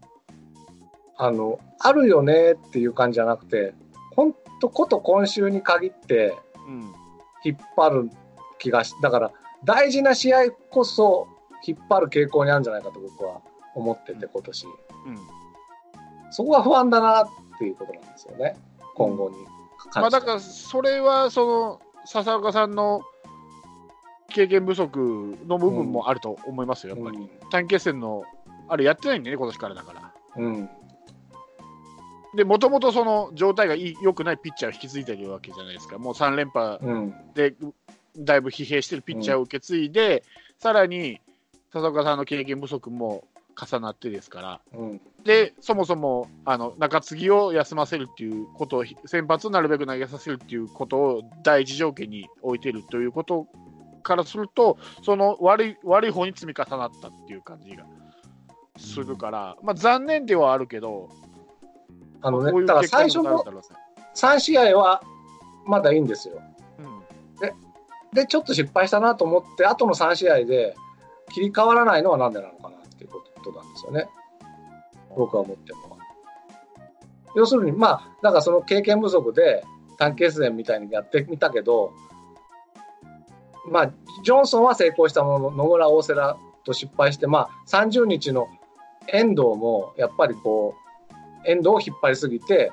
[1.16, 3.74] あの、あるよねっていう感じじゃなくて、
[4.14, 6.36] ほんとこと今週に限って
[6.68, 6.94] うん。
[7.44, 8.10] 引っ張る
[8.58, 9.32] 気がし、だから
[9.64, 11.28] 大事な試合こそ
[11.66, 13.40] 引っ張る傾向にあるんじゃないかと僕は
[13.74, 14.66] 思ってて、今年。
[14.66, 15.18] うん。
[16.30, 18.56] そこが不安だなっていうことなんですよね、
[18.94, 19.57] 今後に関して。
[19.94, 23.02] まあだから、それは、その、笹岡さんの
[24.28, 27.28] 経験不足の部分もあると思いますよ、やっぱり。
[27.50, 28.24] 短期決戦の、
[28.68, 30.12] あれやってないんでね、今年からだから。
[30.36, 30.44] うん。
[30.44, 30.70] うん。
[32.34, 35.98] で、もともとその状態が良くないピッチャーを引き継いでるわけじゃないですか。
[35.98, 37.14] もう3連覇うん。
[37.34, 37.54] で、
[38.18, 40.24] だいぶ疲弊してるピッチャーを受け継いで、
[40.58, 41.20] さらに、
[41.72, 43.24] 笹岡さんの経験不足も
[43.58, 44.60] 重なってですから。
[44.72, 45.00] うん。
[45.24, 53.46] で、そもそも、あの、中継ぎを休ませるっていうことを、先発をなるべく投げさせるっていうことを第一条件に置いてるということ
[54.02, 57.84] からすると、その悪い、悪い方に積み重なったっていう感じが
[58.78, 61.08] するから、まあ残念ではあるけど、
[62.20, 63.78] あのこういね、だからう結果に最初のもなるだろうね
[64.14, 65.02] 3試合は
[65.66, 66.40] まだいいんですよ。
[66.78, 66.98] うん
[68.12, 70.74] で、ちょっと失敗したなと思って、後の3試合で
[71.30, 74.08] 切り替わらないのはなんでなのかなっていうことなんですよね。
[75.16, 75.98] 僕は思ってるのは。
[77.36, 79.64] 要するに、まあ、だからその経験不足で
[79.98, 81.92] 短期決戦みたいにやってみたけど、
[83.70, 83.92] まあ、
[84.24, 88.48] ジョンソンは成功したものの、野村、大瀬良と失敗して、まあ、30日の
[89.06, 90.74] 遠藤も、やっぱりこ
[91.44, 92.72] う、遠藤を引っ張りすぎて、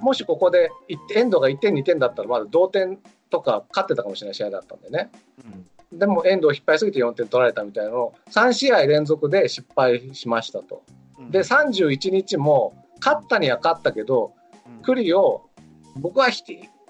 [0.00, 2.98] もしここで1点遠藤が1点、2点だったら、まだ同点
[3.30, 5.10] とか勝ってたかもしれない試合だったんでね。
[5.44, 10.82] うんでも遠藤を引っ張りすぎて4点取られたみたいなのを3試合連続で失敗しましたと。
[11.18, 14.32] うんで、31日も、勝ったには勝ったけど、
[14.66, 15.48] うん栗を、
[15.96, 16.28] 僕は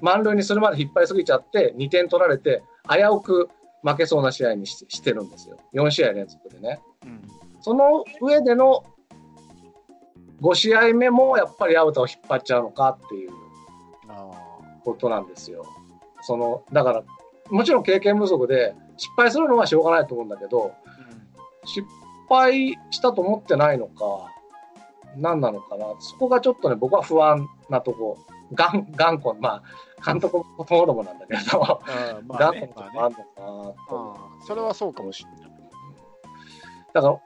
[0.00, 3.48] 満塁にするまで引っ張りすぎちゃって、2点取られて、危うく
[3.82, 5.56] 負けそうな試合にししてるんですよ。
[5.74, 6.80] 4試合連続でね。
[7.04, 7.22] うん
[7.60, 8.84] その上での
[10.40, 13.30] 5試合目もやっぱりアウトを引っ張っちゃうのかっていう
[14.08, 14.30] あ
[14.84, 15.66] ことなんですよ。
[16.22, 17.02] その、だから、
[17.50, 21.86] もちろん経験不足で失敗するのはしょうがないと思うんだけど、ー失
[22.28, 24.32] 敗したと思ってないのか、
[25.16, 25.86] 何なのかな。
[26.00, 28.18] そこがちょっとね、僕は不安なとこ。
[28.54, 29.62] 頑頑固、ま
[30.00, 33.24] あ、監督もともどもなんだけど、あ ーまあ頑固なとこあるのかなと
[33.90, 35.40] 思うそれはそうかもしれない。
[36.94, 37.20] だから、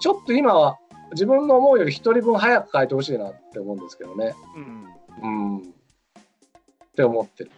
[0.00, 0.78] ちょっと今は
[1.12, 4.34] 自分の思うより一人分早く変えてほしいなって思うんですけどね。
[4.56, 4.88] うん。
[5.22, 5.58] うん。
[5.58, 5.62] っ
[6.96, 7.52] て思ってる。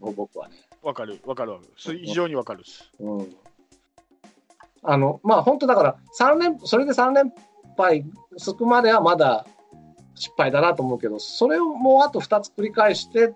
[0.00, 0.56] 僕はね。
[0.84, 1.72] わかる、わかるわかる。
[1.76, 2.90] す非常にわかるっす。
[3.00, 3.36] うん。
[4.82, 7.32] あの、まあ本当だから、三連、それで3連
[7.76, 8.04] 敗
[8.36, 9.46] すくまではまだ
[10.14, 13.34] 失敗だなと思うけど、それをもうあと2つ繰り返して、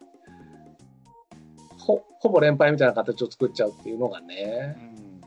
[1.79, 5.23] ほ、ほぼ連敗みたいな形を作っちゃうっていうのがうね、ん。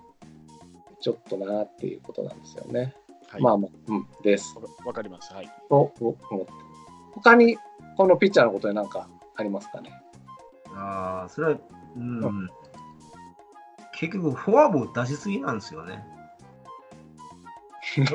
[1.01, 2.93] ちょっとなっていうことなんですよね。
[3.27, 3.41] はい。
[3.41, 4.55] まあまあ、うん、です。
[4.57, 5.33] わわかります。
[5.33, 5.51] はい。
[5.69, 6.45] と思ってる。
[7.13, 7.57] 他に、
[7.97, 9.91] このピッチャーのことで何かありますかね？
[10.73, 11.57] ああ、それは、
[11.95, 12.49] うん。
[13.93, 16.03] 結局、フォアボール出しすぎなんですよね。
[17.95, 18.11] フォ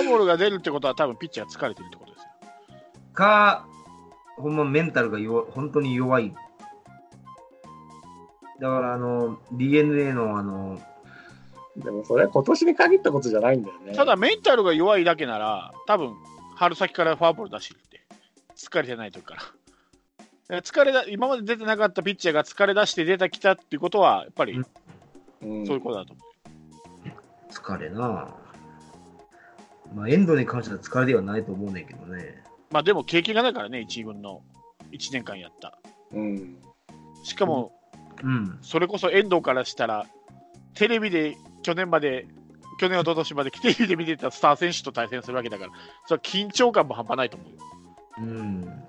[0.00, 2.30] アボールが出るってことは多分ピッチャーが疲れてるってことですよ。
[3.12, 3.66] か、
[4.36, 6.34] ほんまメンタルが弱本当に弱い。
[8.60, 10.80] だから、あの、DNA の、あの、
[11.76, 13.94] でもそれは今年に限ったことじゃないんだよね。
[13.94, 16.14] ただメンタルが弱いだけなら、多分
[16.56, 17.90] 春先からフォアボール出してるって。
[18.56, 19.42] 疲れてない時から。
[20.58, 24.60] 疲れだ今まで出てなかったピッチャーが疲れ出して出てきたっていうことは、やっぱり
[25.42, 26.22] うんそういうことだと思
[27.50, 28.36] 疲れな。
[29.94, 32.42] まあ、エンドに関しては疲れではないと思うねんけどね。
[32.70, 32.74] う。
[32.74, 34.42] まあでも経験がないからね、1軍の
[34.92, 35.78] 1年間やった。
[36.12, 36.56] うん。
[37.24, 37.72] しかも、
[38.22, 38.58] うん。
[38.62, 40.06] それこそ遠藤からしたら、
[40.74, 42.26] テレビで去年まで、
[42.78, 45.70] 去年、一昨年までテレビで見てたスター選手と対戦するわけだから、
[46.06, 47.58] それは緊張感も半端ないと思うよ。
[48.18, 48.84] うん。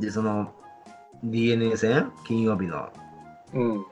[0.00, 0.52] で、その、
[1.22, 2.90] DNA 戦金曜日の、
[3.54, 3.86] うん。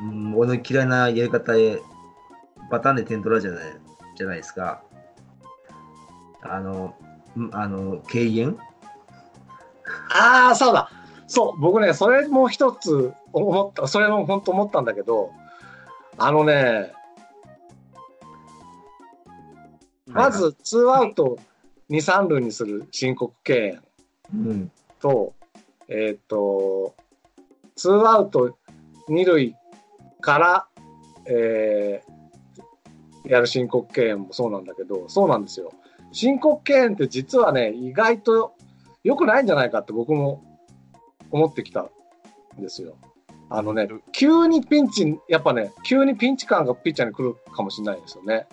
[0.00, 1.80] うん、俺の嫌いなやり方へ、
[2.70, 3.62] パターンで点取られじゃない、
[4.16, 4.82] じゃないですか。
[6.42, 6.94] あの、
[7.36, 8.58] んあの、敬遠
[10.10, 10.90] ああ、そうだ。
[11.26, 15.32] そう、僕ね、それも一つ思った、それも本当思ったんだけど、
[16.18, 16.92] あのね、
[20.06, 21.38] まず、ツーアウト
[21.90, 23.82] 2、3塁にする申告敬遠
[24.34, 24.70] うん。
[25.00, 25.34] と、
[25.88, 26.94] えっ、と、
[27.74, 28.56] ツーアウト
[29.08, 29.56] 2塁
[30.20, 30.66] から、
[31.26, 32.16] えー
[33.28, 35.72] やる申告敬遠もそうなんだけど、そうなんですよ。
[36.12, 38.54] 申告敬遠って実はね、意外と
[39.02, 40.42] 良くないんじゃないかって僕も
[41.30, 41.90] 思ってきた
[42.56, 42.96] んですよ。
[43.50, 48.46] あのね、急にピンチ、やっぱね、急にピンチ感がピッチャーに来るかもしれないですよね。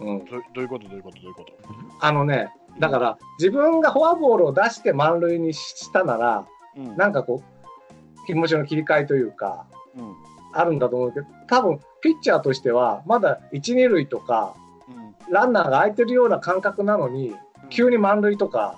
[0.00, 0.24] うんうん。
[0.24, 1.52] どうどういうことどういうことどういうこと？
[2.00, 6.96] あのね、だから自分がフォアボールを出して満塁にしたなら、うん。
[6.96, 10.14] なんかこう、気持ちの切り替えというか、うん。
[10.52, 14.54] あるんだと思うけど、多分、ピッチャーとしては、まだ1、2塁とか、
[14.88, 15.32] うん。
[15.32, 17.34] ランナーが空いてるような感覚なのに、
[17.70, 18.76] 急に満塁とか、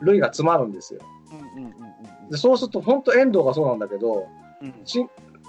[0.00, 1.00] 塁が詰まるんですよ。
[2.30, 4.26] でそうすると、本当遠藤がそうなんだけど、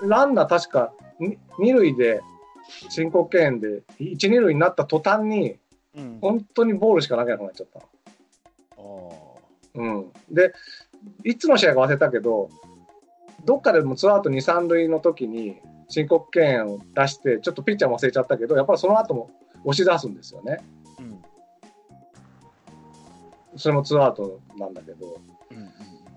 [0.02, 2.22] ランナー確かに2塁で、
[2.90, 5.58] 申告敬遠で1、2塁になった途端に、
[5.96, 6.20] うん。
[6.22, 7.82] 本当にボールしか投げなくなっちゃった。
[9.76, 10.12] うん。
[10.32, 10.54] で、
[11.24, 12.50] いつの試合か忘れたけど、
[13.46, 19.30] どっかでもツーアウト2、3塁の時に申告敬遠を出して、ちょっとピッチャーも忘れちゃったけど、やっぱりその後も
[19.64, 20.60] 押し出すんですよね。
[21.00, 21.22] うん。
[23.58, 25.20] それもツーアウトなんだけど、
[25.52, 25.72] うんうん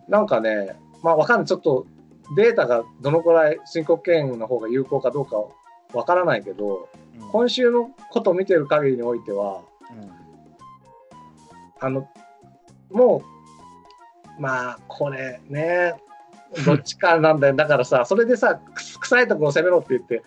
[0.08, 1.46] なんかね、まあわかんない。
[1.46, 1.86] ちょっと
[2.34, 5.36] データがどのくらい申告敬遠の方が有効かどうか
[5.92, 6.88] わからないけど、
[7.20, 7.28] うん。
[7.28, 9.67] 今週のことを見てる限りにおいては、うん
[11.80, 12.08] あの、
[12.90, 13.22] も
[14.38, 15.94] う、まあ、これね、
[16.64, 17.54] どっちかなんだよ。
[17.54, 18.60] だからさ、それでさ、
[19.00, 20.22] 臭いところを攻めろって言って、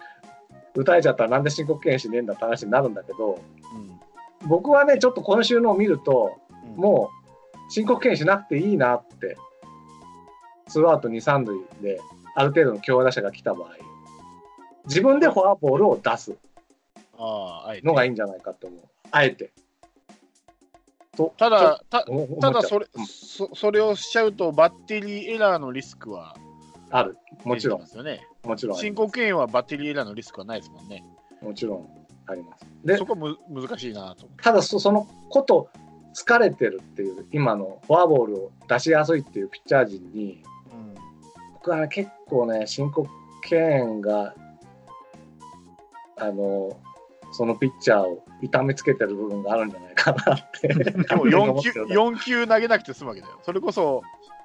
[0.76, 3.40] 打たれちゃったらなんで申告敬遠しねえんだって話になるんだけど、
[4.48, 7.22] 僕はね、ちょっと今週のを見ると、うんもう
[7.72, 9.38] 申告敬遠しなくていいなって、
[10.68, 12.00] ツーアウト2、3塁で、
[12.36, 13.70] ある程度の強打者が来た場合、
[14.86, 16.36] 自分でフォアボールを出す
[17.18, 18.80] のがいいんじゃないかと思う。
[19.12, 19.52] あえて。
[21.16, 22.06] とただ、た
[22.40, 26.36] ただそれ、うんそそれをしちゃうと、バッテリーエラーのリスクは
[26.90, 27.18] ある。
[27.44, 28.28] もちろん出てきま、すよね。
[28.44, 28.78] もちろん。
[28.78, 31.04] 申告敬遠はバッテリーエラーのリスクはないですもんね。
[31.42, 31.90] もちろん
[32.28, 32.66] あります。
[32.86, 35.70] でそ、こむ難しいなと思ただそそのこと
[36.14, 41.00] 疲れてるっていう、今のフォアボールを出しやすいっていうピッチャー陣に、う。
[41.56, 43.10] 僕はね、結構ね、申告
[43.44, 44.34] 敬遠が、
[46.18, 46.78] あの、
[47.32, 50.68] そのピッチャーを痛めつけてる部分があるんじゃないかなって。
[50.74, 53.40] でも4球、 4球投げなくて済むわけだよ。
[53.44, 54.02] それこそ、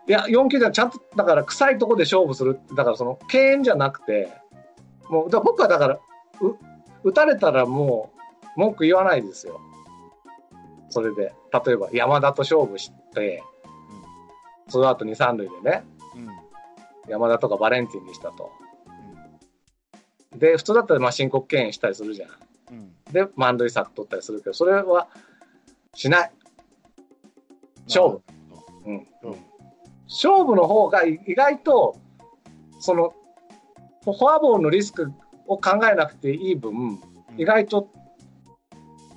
[0.08, 2.60] いや、4球じゃちゃんと、だから臭いところで勝負する。
[2.76, 4.32] だからその、敬遠じゃなくて、
[5.08, 5.98] もう、だ僕はだから、
[6.40, 6.56] う、
[7.02, 8.12] 打たれたらも
[8.56, 9.60] う、文句言わないですよ。
[10.90, 13.42] それで、例えば山田と勝負して、
[14.68, 17.10] ツーアウト2、3塁でね、うん。
[17.10, 18.50] 山田とかバレンティンにしたと。
[20.36, 22.30] で、普通だったらまあ申告敬遠したりするじゃん。
[22.70, 22.94] うん。
[23.12, 25.08] で、満塁策取ったりするけど、それは
[25.94, 26.32] しない。
[27.86, 28.22] 勝負。
[28.84, 28.94] うん。
[28.94, 29.46] うん
[30.08, 31.96] 勝負の方が意外と、
[32.78, 33.12] その、
[34.04, 35.12] フォアボールのリスク
[35.48, 37.00] を考えなくていい分、
[37.36, 37.90] 意外と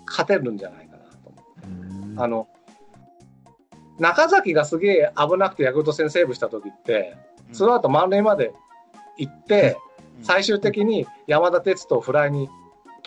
[0.07, 2.11] 勝てるんじゃないかなと思う。
[2.11, 2.47] うんあの、
[3.99, 7.15] 中崎がすげえ危なくてヤクルト戦セーブした時って、
[7.47, 8.53] うんツーアウト満塁まで
[9.17, 9.77] 行って、
[10.17, 12.49] うん最終的に山田哲人をフライに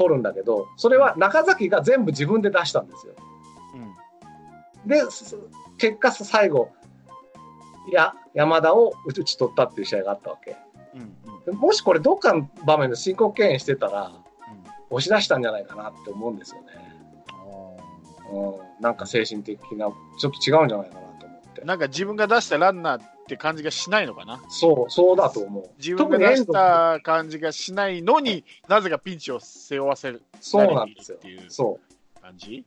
[0.02, 3.14] 取るんだけど、それは中崎が全部自分で出したんですよ。
[4.84, 4.88] うん。
[4.88, 5.38] で、す
[5.78, 6.70] 結果最後、
[7.88, 10.56] いや、山田を打ち取ったっていう試合があったわけ。
[10.94, 11.16] うん。
[11.44, 14.16] でもしこれどっかの場面で申告敬遠してたら、うん。
[14.90, 16.66] 押し出したんじゃないかなって思うんですよね。
[18.32, 19.88] うん、なんか精神的な、
[20.18, 21.62] ちょっと違うんじゃないかなと思って。
[21.62, 25.70] なんか自分が出したランナーって感じがしないのかなそう、そうだと思う。
[25.78, 31.78] 自分が出した感じがしないのになぜかピンチを背負わせるそうなんですよっていうそ
[32.20, 32.64] 感じ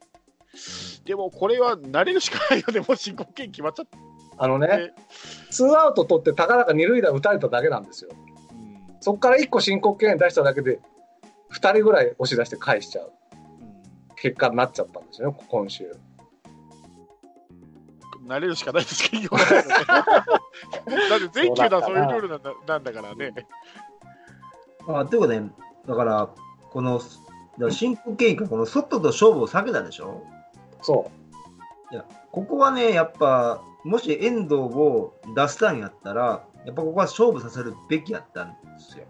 [1.06, 3.98] でもこれは慣れるしかないよね、もう申告敬遠決まっちゃって。
[3.98, 4.00] う。
[4.38, 4.94] あのね、
[5.50, 8.12] ツーアウト取って、たかだか二塁打打たれただけなんですよ。
[8.12, 8.26] うん
[9.02, 10.80] そこから一個申告敬遠出しただけで、
[11.50, 15.96] 二人ぐらい押し出して返しちゃううん結果になっちゃったんですよね、今週。
[18.26, 23.34] 慣れるしかないですけど、 だって全球団そういうルールなんだなんだからね。
[24.88, 25.42] あということで、
[25.88, 26.30] だから、
[26.72, 27.10] この、だか
[27.60, 30.24] ら申告敬遠がこの外と勝負を避けたでしょ？
[30.82, 31.10] そ
[32.32, 39.06] ここはね、やっぱ、もし遠藤を出したんやったら、やっぱここは勝負させるべきやったんですよ。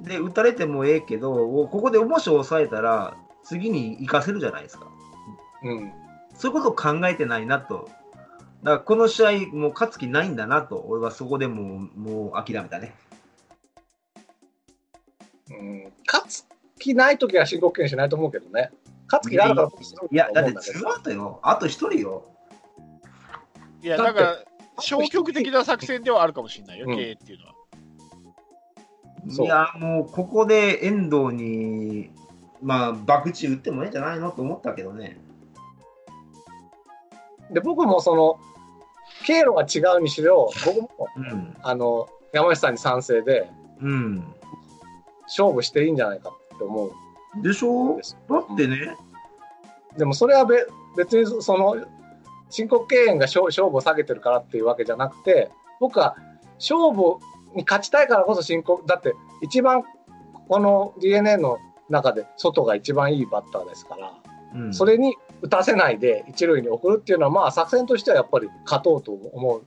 [0.00, 1.34] で、打たれてもええけど、
[1.66, 4.86] ここでもし抑えたら、次に行かせるじゃないですか。
[5.64, 5.68] う。
[5.68, 5.92] うん。
[6.42, 7.88] そういうことを考えてないなと。
[8.64, 12.96] だからこの試合、もう勝つ気ないんだなと、俺はそこでもうもう諦めたね。
[15.50, 16.44] うん、勝つ
[16.80, 18.72] 気ないときは申告敬遠しないと思うけどね。
[19.06, 19.70] 勝つ気があるからい
[20.16, 21.38] や、だってと思うんだけどツーアウトよ。
[21.44, 22.24] あと一人よ。
[23.80, 24.44] いや、だから、
[24.80, 27.52] 消極的な作戦ではあるかもしれないよ、うん経営っていうのは。
[29.44, 29.46] い
[29.78, 32.10] や、もうここで遠藤に、
[32.60, 35.20] まあ、博打打ってもええんじゃないのと思ったけどね。
[37.52, 38.40] で、僕もその、
[39.24, 41.56] 経路が違うにしろ、僕も、うん。
[41.62, 44.24] あの、山下さんに賛成で、うん。
[45.24, 46.90] 勝負していいんじゃないかって思
[47.34, 47.98] うんでしょ？
[48.28, 48.96] だってね、
[49.96, 51.76] でもそれはべ別にその
[52.50, 56.16] 申告敬遠が勝勝負を下げてるからっていうわけじゃなくて僕は
[56.58, 57.18] 勝負
[57.56, 59.84] に勝ちたいからこそ申告だって一番
[60.48, 64.12] この d n a の中で外が一番いいバッターですから、
[64.54, 69.64] うん、それに打たせないで一塁に送るっていうのはまあ作戦としてはやっぱり勝とうと思う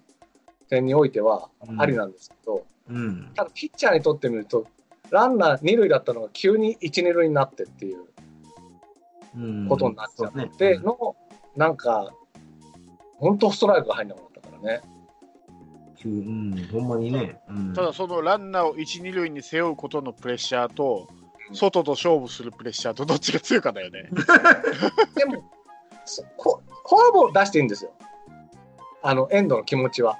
[0.69, 3.31] 点においてはありなんですけど、うん。
[3.35, 4.65] ただピッチャーにとってみると
[5.11, 8.05] ランナー二塁だったのが急に一二塁になってっていう
[9.35, 11.15] うんことになっちゃそうねっての、
[11.55, 12.11] なんか、
[13.17, 14.81] 本当ストライクが入んなかったからね。
[15.97, 17.39] 急うん、ほんまにね。
[17.49, 24.09] うん、ただ、そのランナーを1、2塁に背負うことのプレッシャーと、うん外と勝負するプレッシャーと、どっちが強いかだよね。
[25.15, 25.43] でも、
[26.05, 27.91] フォアボール出していいんですよ。
[29.01, 30.19] あの、エンドの気持ちは。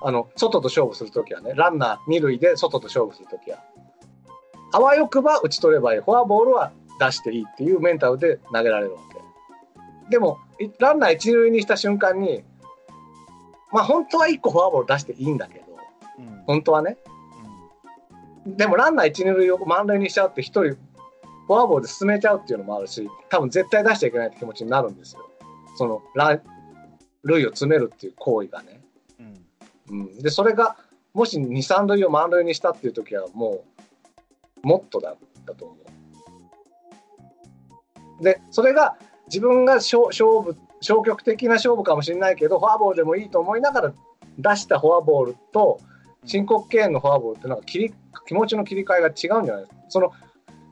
[0.00, 3.58] あの、外と勝負するときはね、ランナー二塁で外と勝負するときは。
[4.72, 6.00] あわよくば打ち取ればいい。
[6.00, 10.10] フォアボールは出していいっていうメンタルで投げられるわけ。
[10.10, 12.44] でも、いランナー一塁にした瞬間に、
[13.72, 15.64] まあ本当は一個フォアボール出していいんだけど、
[16.18, 16.96] うん本当はね。
[18.46, 20.78] でもランナー一二塁を満塁にしちゃうって一人
[21.48, 25.26] フォアボールで進めちゃうっていうのもあるし多分絶対出しちゃいけないって気持ちになるんですよ。
[25.78, 26.42] そのラン
[27.24, 28.80] 塁を詰めるっていう行為がね、
[29.88, 30.00] うん。
[30.00, 30.76] うん、でそれが
[31.14, 33.64] もし二三塁を満塁にしたっていう時はも
[34.62, 35.74] うもっとだだと思
[38.20, 38.22] う。
[38.22, 43.92] でそれが自分が勝勝負消極的な勝負かもしれないけどフォアボールでもいいと思いながら
[44.38, 45.80] 出したフォアボールと
[46.26, 47.94] 申告敬遠のフォアボールってなんか切り
[48.26, 49.76] 気持ちの切り替えが違うんじゃないですか。
[49.88, 50.12] その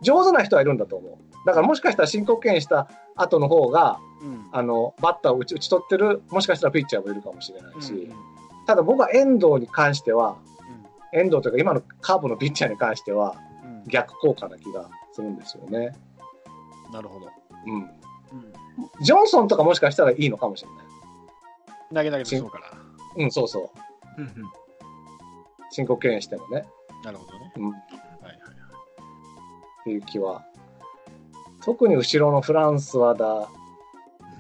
[0.03, 1.47] 上手な人はいるんだと思う。
[1.47, 4.49] だからもしかしたら申告敬遠した後の方が、うん。
[4.53, 8.15] あの、バッターを打ち打ち取ってる、もしかしたらピッチャーもいるかもしれないし、うん
[8.67, 10.39] ただ僕は遠藤に関しては、
[11.13, 15.95] うん遠藤というか今のカープのピッチャーに関してはうん逆効果な気がするんですよね。
[16.93, 17.29] なるほど。
[17.67, 17.75] うん。
[17.75, 17.91] うん
[19.01, 20.87] ジョンソンとかもしかしたらいいのかもしれない。
[21.95, 22.73] 投げ投げでそうから。
[23.17, 23.73] うん、そうそ
[24.19, 24.21] う。
[24.21, 24.33] うんうん
[25.71, 26.65] 申告敬遠してもね。
[27.05, 27.53] なるほどね。
[27.57, 27.73] うん。
[29.87, 29.89] っ。
[29.89, 30.45] ていう気は。
[31.65, 33.49] 特に後ろのフランスはだ、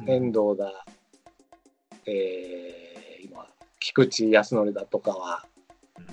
[0.07, 0.84] 遠藤だ、
[2.07, 3.47] えー、今、
[3.80, 5.44] 菊池康則だとかは、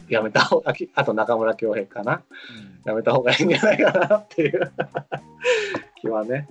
[0.07, 2.21] やめた方が、あと中村恭平かな。
[2.57, 4.73] うんやめた方がいいんじゃないかなっていう
[6.01, 6.49] 気はね、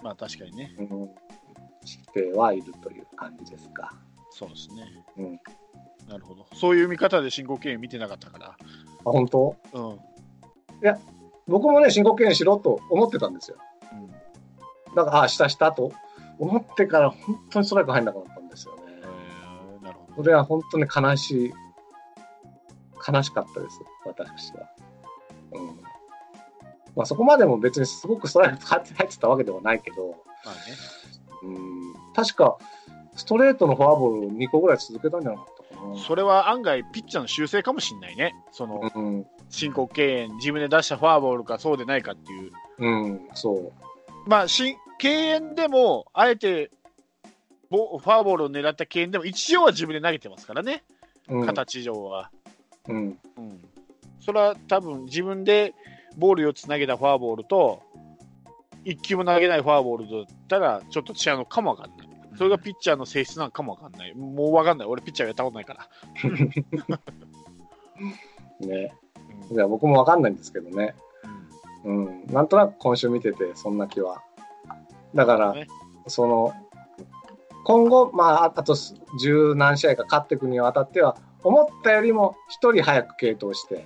[0.00, 0.76] まあ確かにね。
[0.78, 1.10] うん、
[1.84, 3.92] してはいるという感じですか。
[4.30, 5.04] そうですね。
[5.16, 5.40] うん。
[6.08, 6.46] なるほど。
[6.54, 8.46] そういう見方で申告敬遠見てなかったから。
[8.50, 8.56] あ、
[9.02, 9.56] 本当？
[9.72, 9.90] うん。
[9.90, 9.98] うん。
[11.46, 13.56] 僕もね、申告敬遠しろと思ってたんですよ。
[14.94, 15.92] だから、あ、したしたと
[16.38, 18.82] 思ってから本当にストライク入んなかったんですよね。
[18.86, 20.28] えーなるほそど。
[20.30, 21.52] れは本当に悲しい、
[23.12, 24.68] 悲しかったです、私は。
[25.52, 25.82] うん。
[26.94, 30.60] まあそこまでも別にすごくストライク入ってたわけではないけど、まあね。
[31.44, 32.56] うん、確か
[33.16, 35.46] ストレートのフォアボールを2個ぐらい続けたんじゃなか。
[36.06, 38.34] それは案外ピッチャーの修正かもしれないね。
[38.50, 42.52] そのうん、申告敬遠、自分で出したフォアボールかそうでないかっていう。
[42.78, 43.72] うん、そう。
[44.28, 46.70] まあ、し敬遠でも、あえて
[47.70, 50.84] ボフォアボールを狙った敬遠でも、一応は自分で投げてますからね、
[51.28, 52.30] うん、形上は。
[52.88, 53.64] うん、うん。
[54.20, 55.74] それは多分自分で
[56.16, 57.82] ボール4つ投げたフォアボールと、
[58.84, 62.01] 1球も投げないフォアボールだったら、ちょっと違うのかもわかんない。
[62.36, 64.14] それがピッチャーの性質なのかもわかんない。
[64.14, 64.88] もうわかんない。
[64.88, 65.88] 俺、ピッチャーやったことないから。
[68.66, 68.94] ね。
[68.96, 69.02] うん
[69.50, 70.94] じゃあ僕もわかんないんですけどね。
[71.84, 74.22] うんうん、なんとなく今週見てて、そんな気は。
[75.14, 75.66] だから、ね
[76.06, 76.54] その、
[77.64, 78.74] 今後、まあ、ああと
[79.20, 83.84] 十何試合か勝っていくにあたっては、思ったよりも一人早く継投して、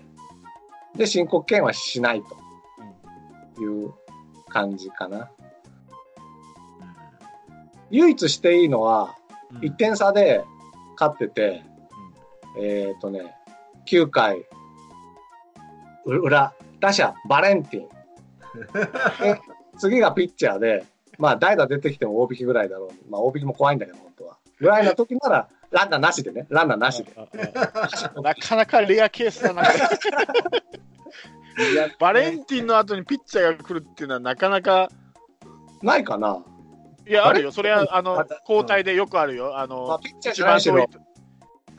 [0.94, 3.92] で、申告敬遠はしないという
[4.48, 5.30] 感じかな。
[7.90, 9.26] 唯一していいのは、うん
[9.60, 10.44] 1点差で
[10.98, 11.62] 勝ってて、
[12.58, 13.36] えっ、とね、
[13.86, 14.44] 9回、
[16.04, 17.88] う裏、打者、バレンティン。
[19.22, 19.40] で
[19.78, 20.84] 次がピッチャーで、
[21.18, 22.90] まあ代打出てきても大引きぐらいだろう。
[23.10, 24.36] まあ大引きも怖いんだけど、本当は。
[24.58, 27.12] ぐらいの時なら、ランナーなしでね、ランナーなしで。
[28.22, 29.62] なかなかレアケースだな。
[31.98, 34.90] バレンティンの後にピッチャーが来るっていうのはなかなか、
[35.82, 36.42] ないかな
[37.06, 37.52] いや、あるよ。
[37.52, 39.58] それは、あの交代でよくあるよ。
[39.58, 40.88] あまあの、ピッチャー一じゃない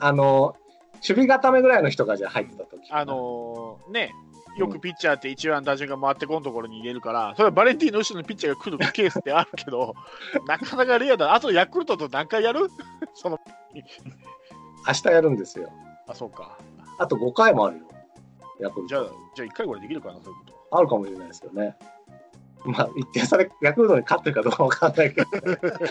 [0.00, 0.54] あの、
[0.94, 2.90] 守備固めぐらいの人がじゃあ入ってた時。
[2.90, 4.12] あのーね、
[4.58, 9.94] よくピッチャーって一番打順が回ってこんところに入れるから、それはバレンティンの後ろにピッチャーが来るケースってあるけど、
[10.46, 11.34] なかなかレアだ。
[11.34, 12.68] あとヤクルトと何回やる？
[13.14, 13.38] その、
[13.74, 15.70] 明日やるんですよ。
[16.08, 16.58] あ、そうか。
[16.98, 17.84] あと5回もあるよ。
[18.60, 20.76] ヤクルじゃあト。、じゃあ1回ぐらいできるかな、そういうこと。
[20.76, 21.76] あるかもしれないですよね。
[22.64, 25.26] まあ、1点差でヤクルトに勝ってるかどうかわかんないけど、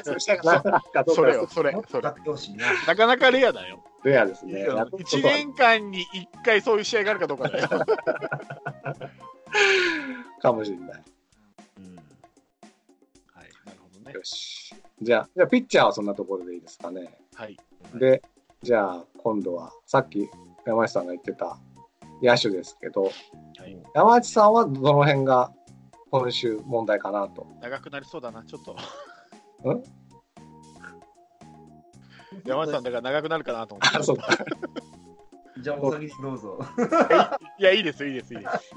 [0.03, 2.09] そうしたらなかどうかそれよ、それそれ使。
[2.09, 2.65] ってほしいな。
[2.87, 3.83] なかなかレアだよ。
[4.03, 4.61] レアですね。
[4.61, 7.67] ヤクルト1年間に1回そういう試合があるかどうかだよ。
[10.41, 11.03] かもしれない。
[11.79, 12.01] うんは
[13.43, 14.13] い、なるほどね。
[14.13, 14.75] よし。
[15.01, 17.17] じゃあ、じゃあピッチャーはそんなところでいいですかね。
[17.35, 17.57] はい。
[17.95, 18.21] で、
[18.61, 20.29] じゃあ今度は、さっき
[20.65, 21.57] 山内さんが言ってた
[22.21, 25.53] 野手ですけど、はい、山内さんはどの辺が
[26.11, 27.45] 今週問題かなと。
[27.61, 28.73] 長くなりそうだな、ちょっと。
[28.73, 28.77] ん？
[32.45, 33.97] 山内さんだから長くなるかなと思って。
[33.97, 34.27] あ、そうか。
[35.59, 36.59] じゃあお先にどうぞ。
[37.57, 38.71] いや、いいです、いいです、いいです。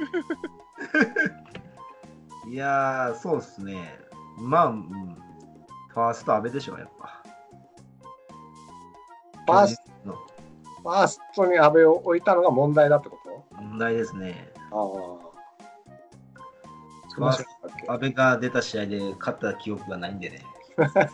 [2.51, 3.99] いやー、そうっすね。
[4.39, 4.83] まあ、うん。
[5.89, 7.23] ファースト阿部でしょ、やっぱ。
[9.47, 13.55] ファースのファーストに阿部を置いたのが問題だってこと？
[13.57, 14.53] 問題ですね。
[14.71, 15.30] ああ。
[17.21, 17.85] そんな知らなかったっけ？
[17.89, 20.43] 阿部が出た試合で勝った記憶がないんでね。
[20.79, 21.09] なる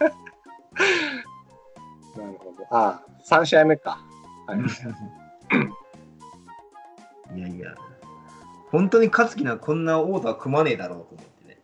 [2.38, 2.64] ほど。
[2.70, 3.98] ああ、3試合目か。
[4.46, 4.60] はい。
[7.36, 7.74] いやいや、
[8.70, 11.58] 本当に勝つ気ならこんなオーダー組まねえだろうと思ってね。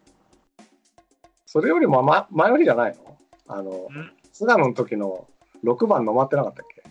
[1.46, 3.16] それよりも、ま、前の日じゃないの？
[3.48, 3.88] あのん、
[4.32, 5.26] 菅野の時の
[5.64, 6.82] 6番飲まってなかったっけ？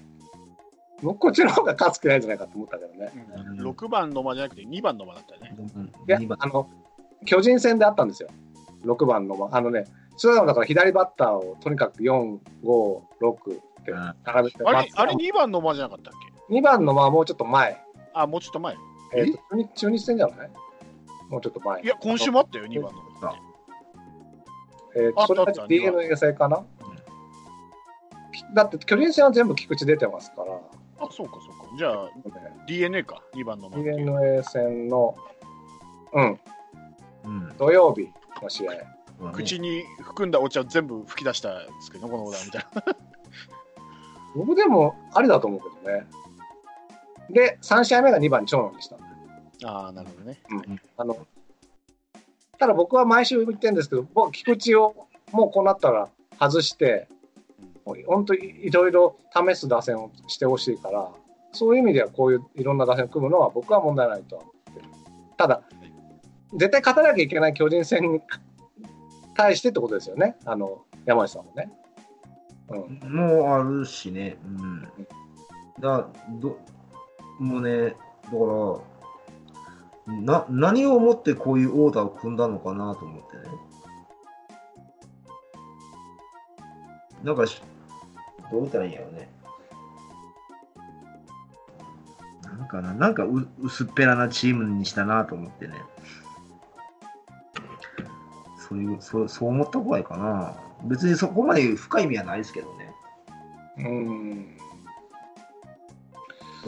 [1.03, 3.11] 僕こっちの方が勝つ気ないんじゃないかと思ったけどね。
[3.57, 5.55] うん6番の間じゃなくて2番の間だったよね。
[5.57, 6.69] うんいやあの、
[7.25, 8.29] 巨人戦であったんですよ。
[8.83, 9.85] 6番の、あのね、
[10.17, 13.91] 菅野だから左バッターをとにかく4、5、6って
[14.25, 16.13] 並べて、あれ、松あれ2番の間じゃなかったっ
[16.49, 17.81] け？2番のまあもうちょっと前。
[18.13, 18.75] あ、もうちょっと前。
[19.15, 20.49] えっ、と中日、中日戦じゃない？
[21.29, 21.81] もうちょっと前。
[21.81, 23.01] いや、今週もあったよ、2番の。
[23.29, 23.35] あ
[24.95, 26.65] えーあそれは DNA 戦かな、
[28.53, 30.53] だって巨人戦は全部菊池出てますから、
[30.99, 31.77] あ、そうか、そうか。
[31.77, 32.09] じゃあ、
[32.67, 35.15] DNA か、2番のマン DNA 戦の、
[36.13, 36.39] うん、
[37.23, 37.57] うん。
[37.57, 38.09] 土曜日
[38.41, 38.71] の試合。
[38.71, 39.01] そうだね
[39.33, 42.95] 口に含んだお茶を全部吹き出したんですけど、このオーダーみたいな。
[44.35, 46.07] 僕でもありだと思うけどね。
[47.29, 48.97] で、3試合目が2番長野でした。
[49.63, 50.39] ああ、なるほどね。
[50.97, 51.27] あの、
[52.57, 56.09] ただ僕は毎週言ってるんですけど、僕、菊池をもうこうなったら
[56.39, 57.07] 外して、
[57.85, 61.09] もう本当にいろいろ試す打線をしてほしいから、
[61.53, 64.85] そういう意味ではこういういろんな打線を組むのは僕は問題ないとは思ってる。
[65.37, 65.61] ただ、
[66.53, 68.21] 絶対勝たなきゃいけない巨人戦に
[69.35, 70.37] 対してってことですよね。
[70.45, 71.71] あの、山内さんもね。
[72.69, 73.15] うん。
[73.15, 74.37] もうあるしね。
[74.45, 74.87] うん。
[75.79, 76.07] だ
[76.39, 76.57] ど
[77.39, 77.95] もうね、だか
[80.07, 83.43] ら、な、何をもってこういうオーダーを組んだのかなと思ってね。
[87.23, 87.45] なんか、
[88.51, 89.29] どう言ったらいいんやろね。
[92.43, 95.73] なんかな、なんかう薄っぺらなチームにしたなと思ってね。
[98.71, 100.55] そういう、そうそう思った方がいいかな。
[100.85, 102.93] 別にそこまで深い意味はないですけどね。
[103.79, 104.57] うん。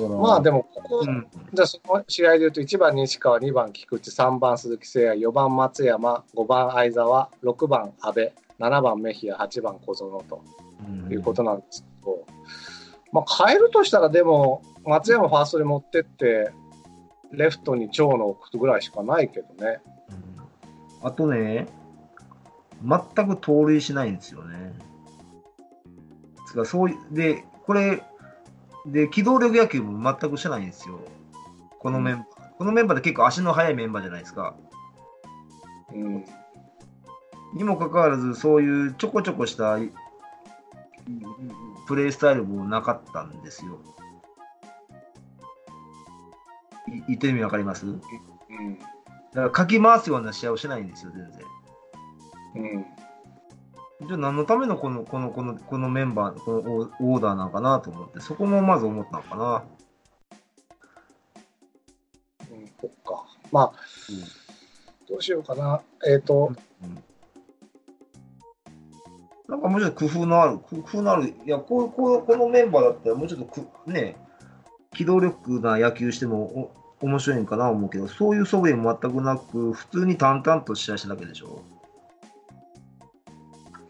[0.10, 10.44] ままあでも、ここ、うん、じゃあその試合でいうと1番西川、2番菊池、3番鈴木誠也、4番松山、5番相澤、6番阿部、7番メヒア、8番小園と
[11.10, 12.26] いうことなんですけど、
[13.14, 16.52] まあ変えるとしたらでも松山ファーストに持ってって、
[17.32, 19.80] レフトに長野を置くぐらいしかないけどね。
[20.10, 20.34] うん
[21.04, 21.68] あとね、
[22.84, 24.74] 全く盗塁しないんですよね。
[26.48, 28.04] つかそういで、これ、
[28.86, 31.00] で、機動力野球も全くしてないんですよ。
[31.80, 32.26] このメンバー。
[32.58, 34.56] このメンバーで結構足の速いメンバーじゃないですか。
[35.94, 36.26] うん。
[37.56, 39.92] にもかかわらず、そういうちょこちょこしたい
[41.88, 43.80] プレースタイルもなかったんですよ。
[46.88, 47.86] い言ってる意味わかります？
[47.86, 48.76] だうん。
[48.76, 48.86] か
[49.36, 51.42] らかき回すような試合をしないんですよ、全然。
[52.56, 52.86] うん。
[54.08, 59.64] じゃあ何のためのこのこのこのこのメンバー、このオーダーなのかなと思って、そこもまず思ったのかな。
[62.52, 63.26] うん、そっか。
[63.52, 63.74] まあ、
[65.08, 65.82] どうしようかな。
[66.06, 66.52] えっ、と、
[69.48, 74.18] なんかもうちょっと工夫のある、工夫のある、いや、こうこうこのメンバーだったらもうちょっとくね、
[74.96, 81.62] 機動力な野球してもお面白いんかな思うけど、そういう素振りも全くなく、普通に淡々と試合しただけでしょ。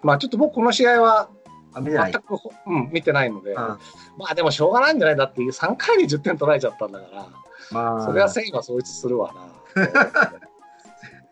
[0.03, 1.29] まあちょっと僕この試合は
[1.75, 1.83] 全。
[2.11, 2.35] く、
[2.67, 3.77] うん、見てないので、あ
[4.17, 5.15] まあでもしょうがないんじゃない？
[5.15, 7.27] だって3回に10点取られちゃったんだから、
[7.71, 9.33] まあ、それは戦意は喪失するわ
[9.75, 9.83] な。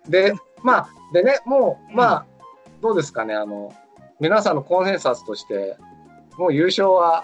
[0.09, 2.25] で、まあ、でね、もう、まあ、
[2.81, 3.71] どうですかね、あの、
[4.19, 5.77] 皆さんのコンセンサスとして、
[6.37, 7.23] もう優勝は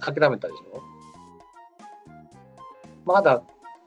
[0.00, 0.80] 諦めたでしょ？
[3.04, 3.42] まだ、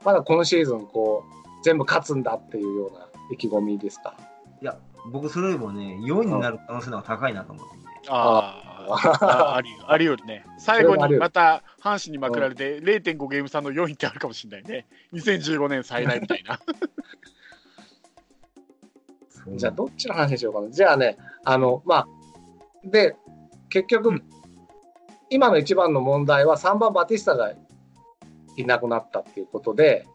[0.05, 4.15] まだ今シーズン、こう、全部勝つんだっていうような意気込みですか？
[5.12, 7.88] 僕それよりもね、4位になる可能性の方が高いなと思っていて。
[8.10, 10.45] あーあ、ありありよるね。
[10.58, 14.88] 最後にまた阪神にまくられて0.5ゲーム差の4位ってあるかもしれないね。
[15.14, 16.60] 2015年最大みたいな。
[19.55, 20.70] じゃあ、どっちの話にしようかな。
[20.70, 22.08] じゃあね、あの、まあ、
[22.84, 23.16] で、
[23.70, 24.24] 結局、うん
[25.30, 27.51] 今の一番の問題は3番バティスタが
[28.55, 30.05] いなくなったっていうことで、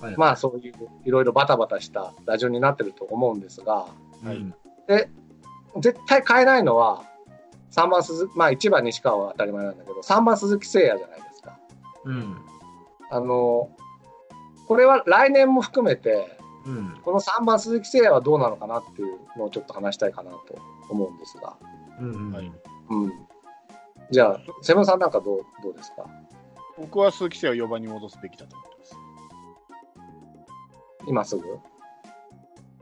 [0.00, 0.74] はいまあそういう
[1.04, 3.86] いろいろバタバタした打順になってると思うんですが、
[4.24, 4.54] はいうん
[4.86, 5.08] で、
[5.80, 7.02] 絶対変えないのは、
[7.72, 11.58] 3番鈴まあ1番西川は当たり前なんだけど、3番鈴木誠也じゃないですか。
[12.04, 12.36] うん。
[13.10, 13.70] あの、
[14.68, 17.00] これは来年も含めて、うん。
[17.04, 20.38] この3番鈴木誠也はどうなのかなっていうのをちょっと話したいかなと
[20.88, 21.56] 思うんですが。
[22.00, 22.32] うん。
[22.32, 22.52] はい
[22.90, 23.12] うん。
[24.12, 26.06] じゃあ、セブンさんなんかどうどうですか？
[26.78, 28.96] 僕は鈴木誠也を4番に戻すべきだと思ってます。
[31.08, 31.58] 今すぐ？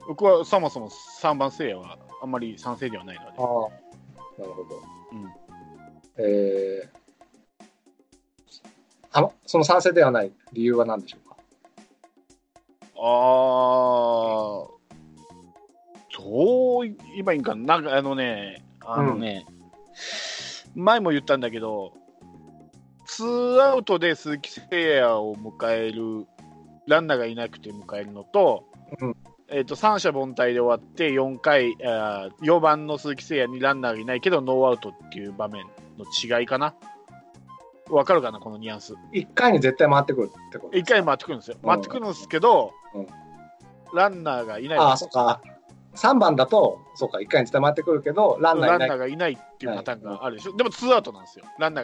[0.06, 3.28] 僕はそもそも3番誠也はあんまり賛成ではないので。
[3.30, 3.36] ああ、
[4.40, 4.76] なるほど。
[5.12, 5.32] うん
[6.16, 7.64] えー、
[9.12, 11.36] あの、その賛成ではない理由は何でしょうか？
[12.96, 14.68] あー、
[16.22, 17.80] どう言えばいいんかな？
[17.80, 19.44] なんかあのね、あのね、
[20.74, 21.92] 前も言ったんだけど、
[23.06, 26.26] ツーアウトで鈴木誠也を迎える、
[26.86, 28.66] ランナーがいなくて迎えるのと、
[29.00, 29.16] うん
[29.56, 35.64] えー、と三者凡退で終わって4回あー4番の鈴木誠也にランナーがいないけどノーアウトっていう場面
[35.96, 36.74] の違いかな
[37.88, 43.06] わかるかなこのニュアンス一回に絶対回ってくるってこと1回回ってくるんですようん回ってくるんですけど、うん
[43.94, 44.78] ランナーがいない。
[44.78, 45.40] ああ、そっか。
[45.94, 50.56] 3番だと、そうか、1回に伝まってくるけど、ランナーがいないっていうパターンがあるでしょ。
[50.56, 51.44] でもツーアウトなんですよ。
[51.58, 51.72] ランナー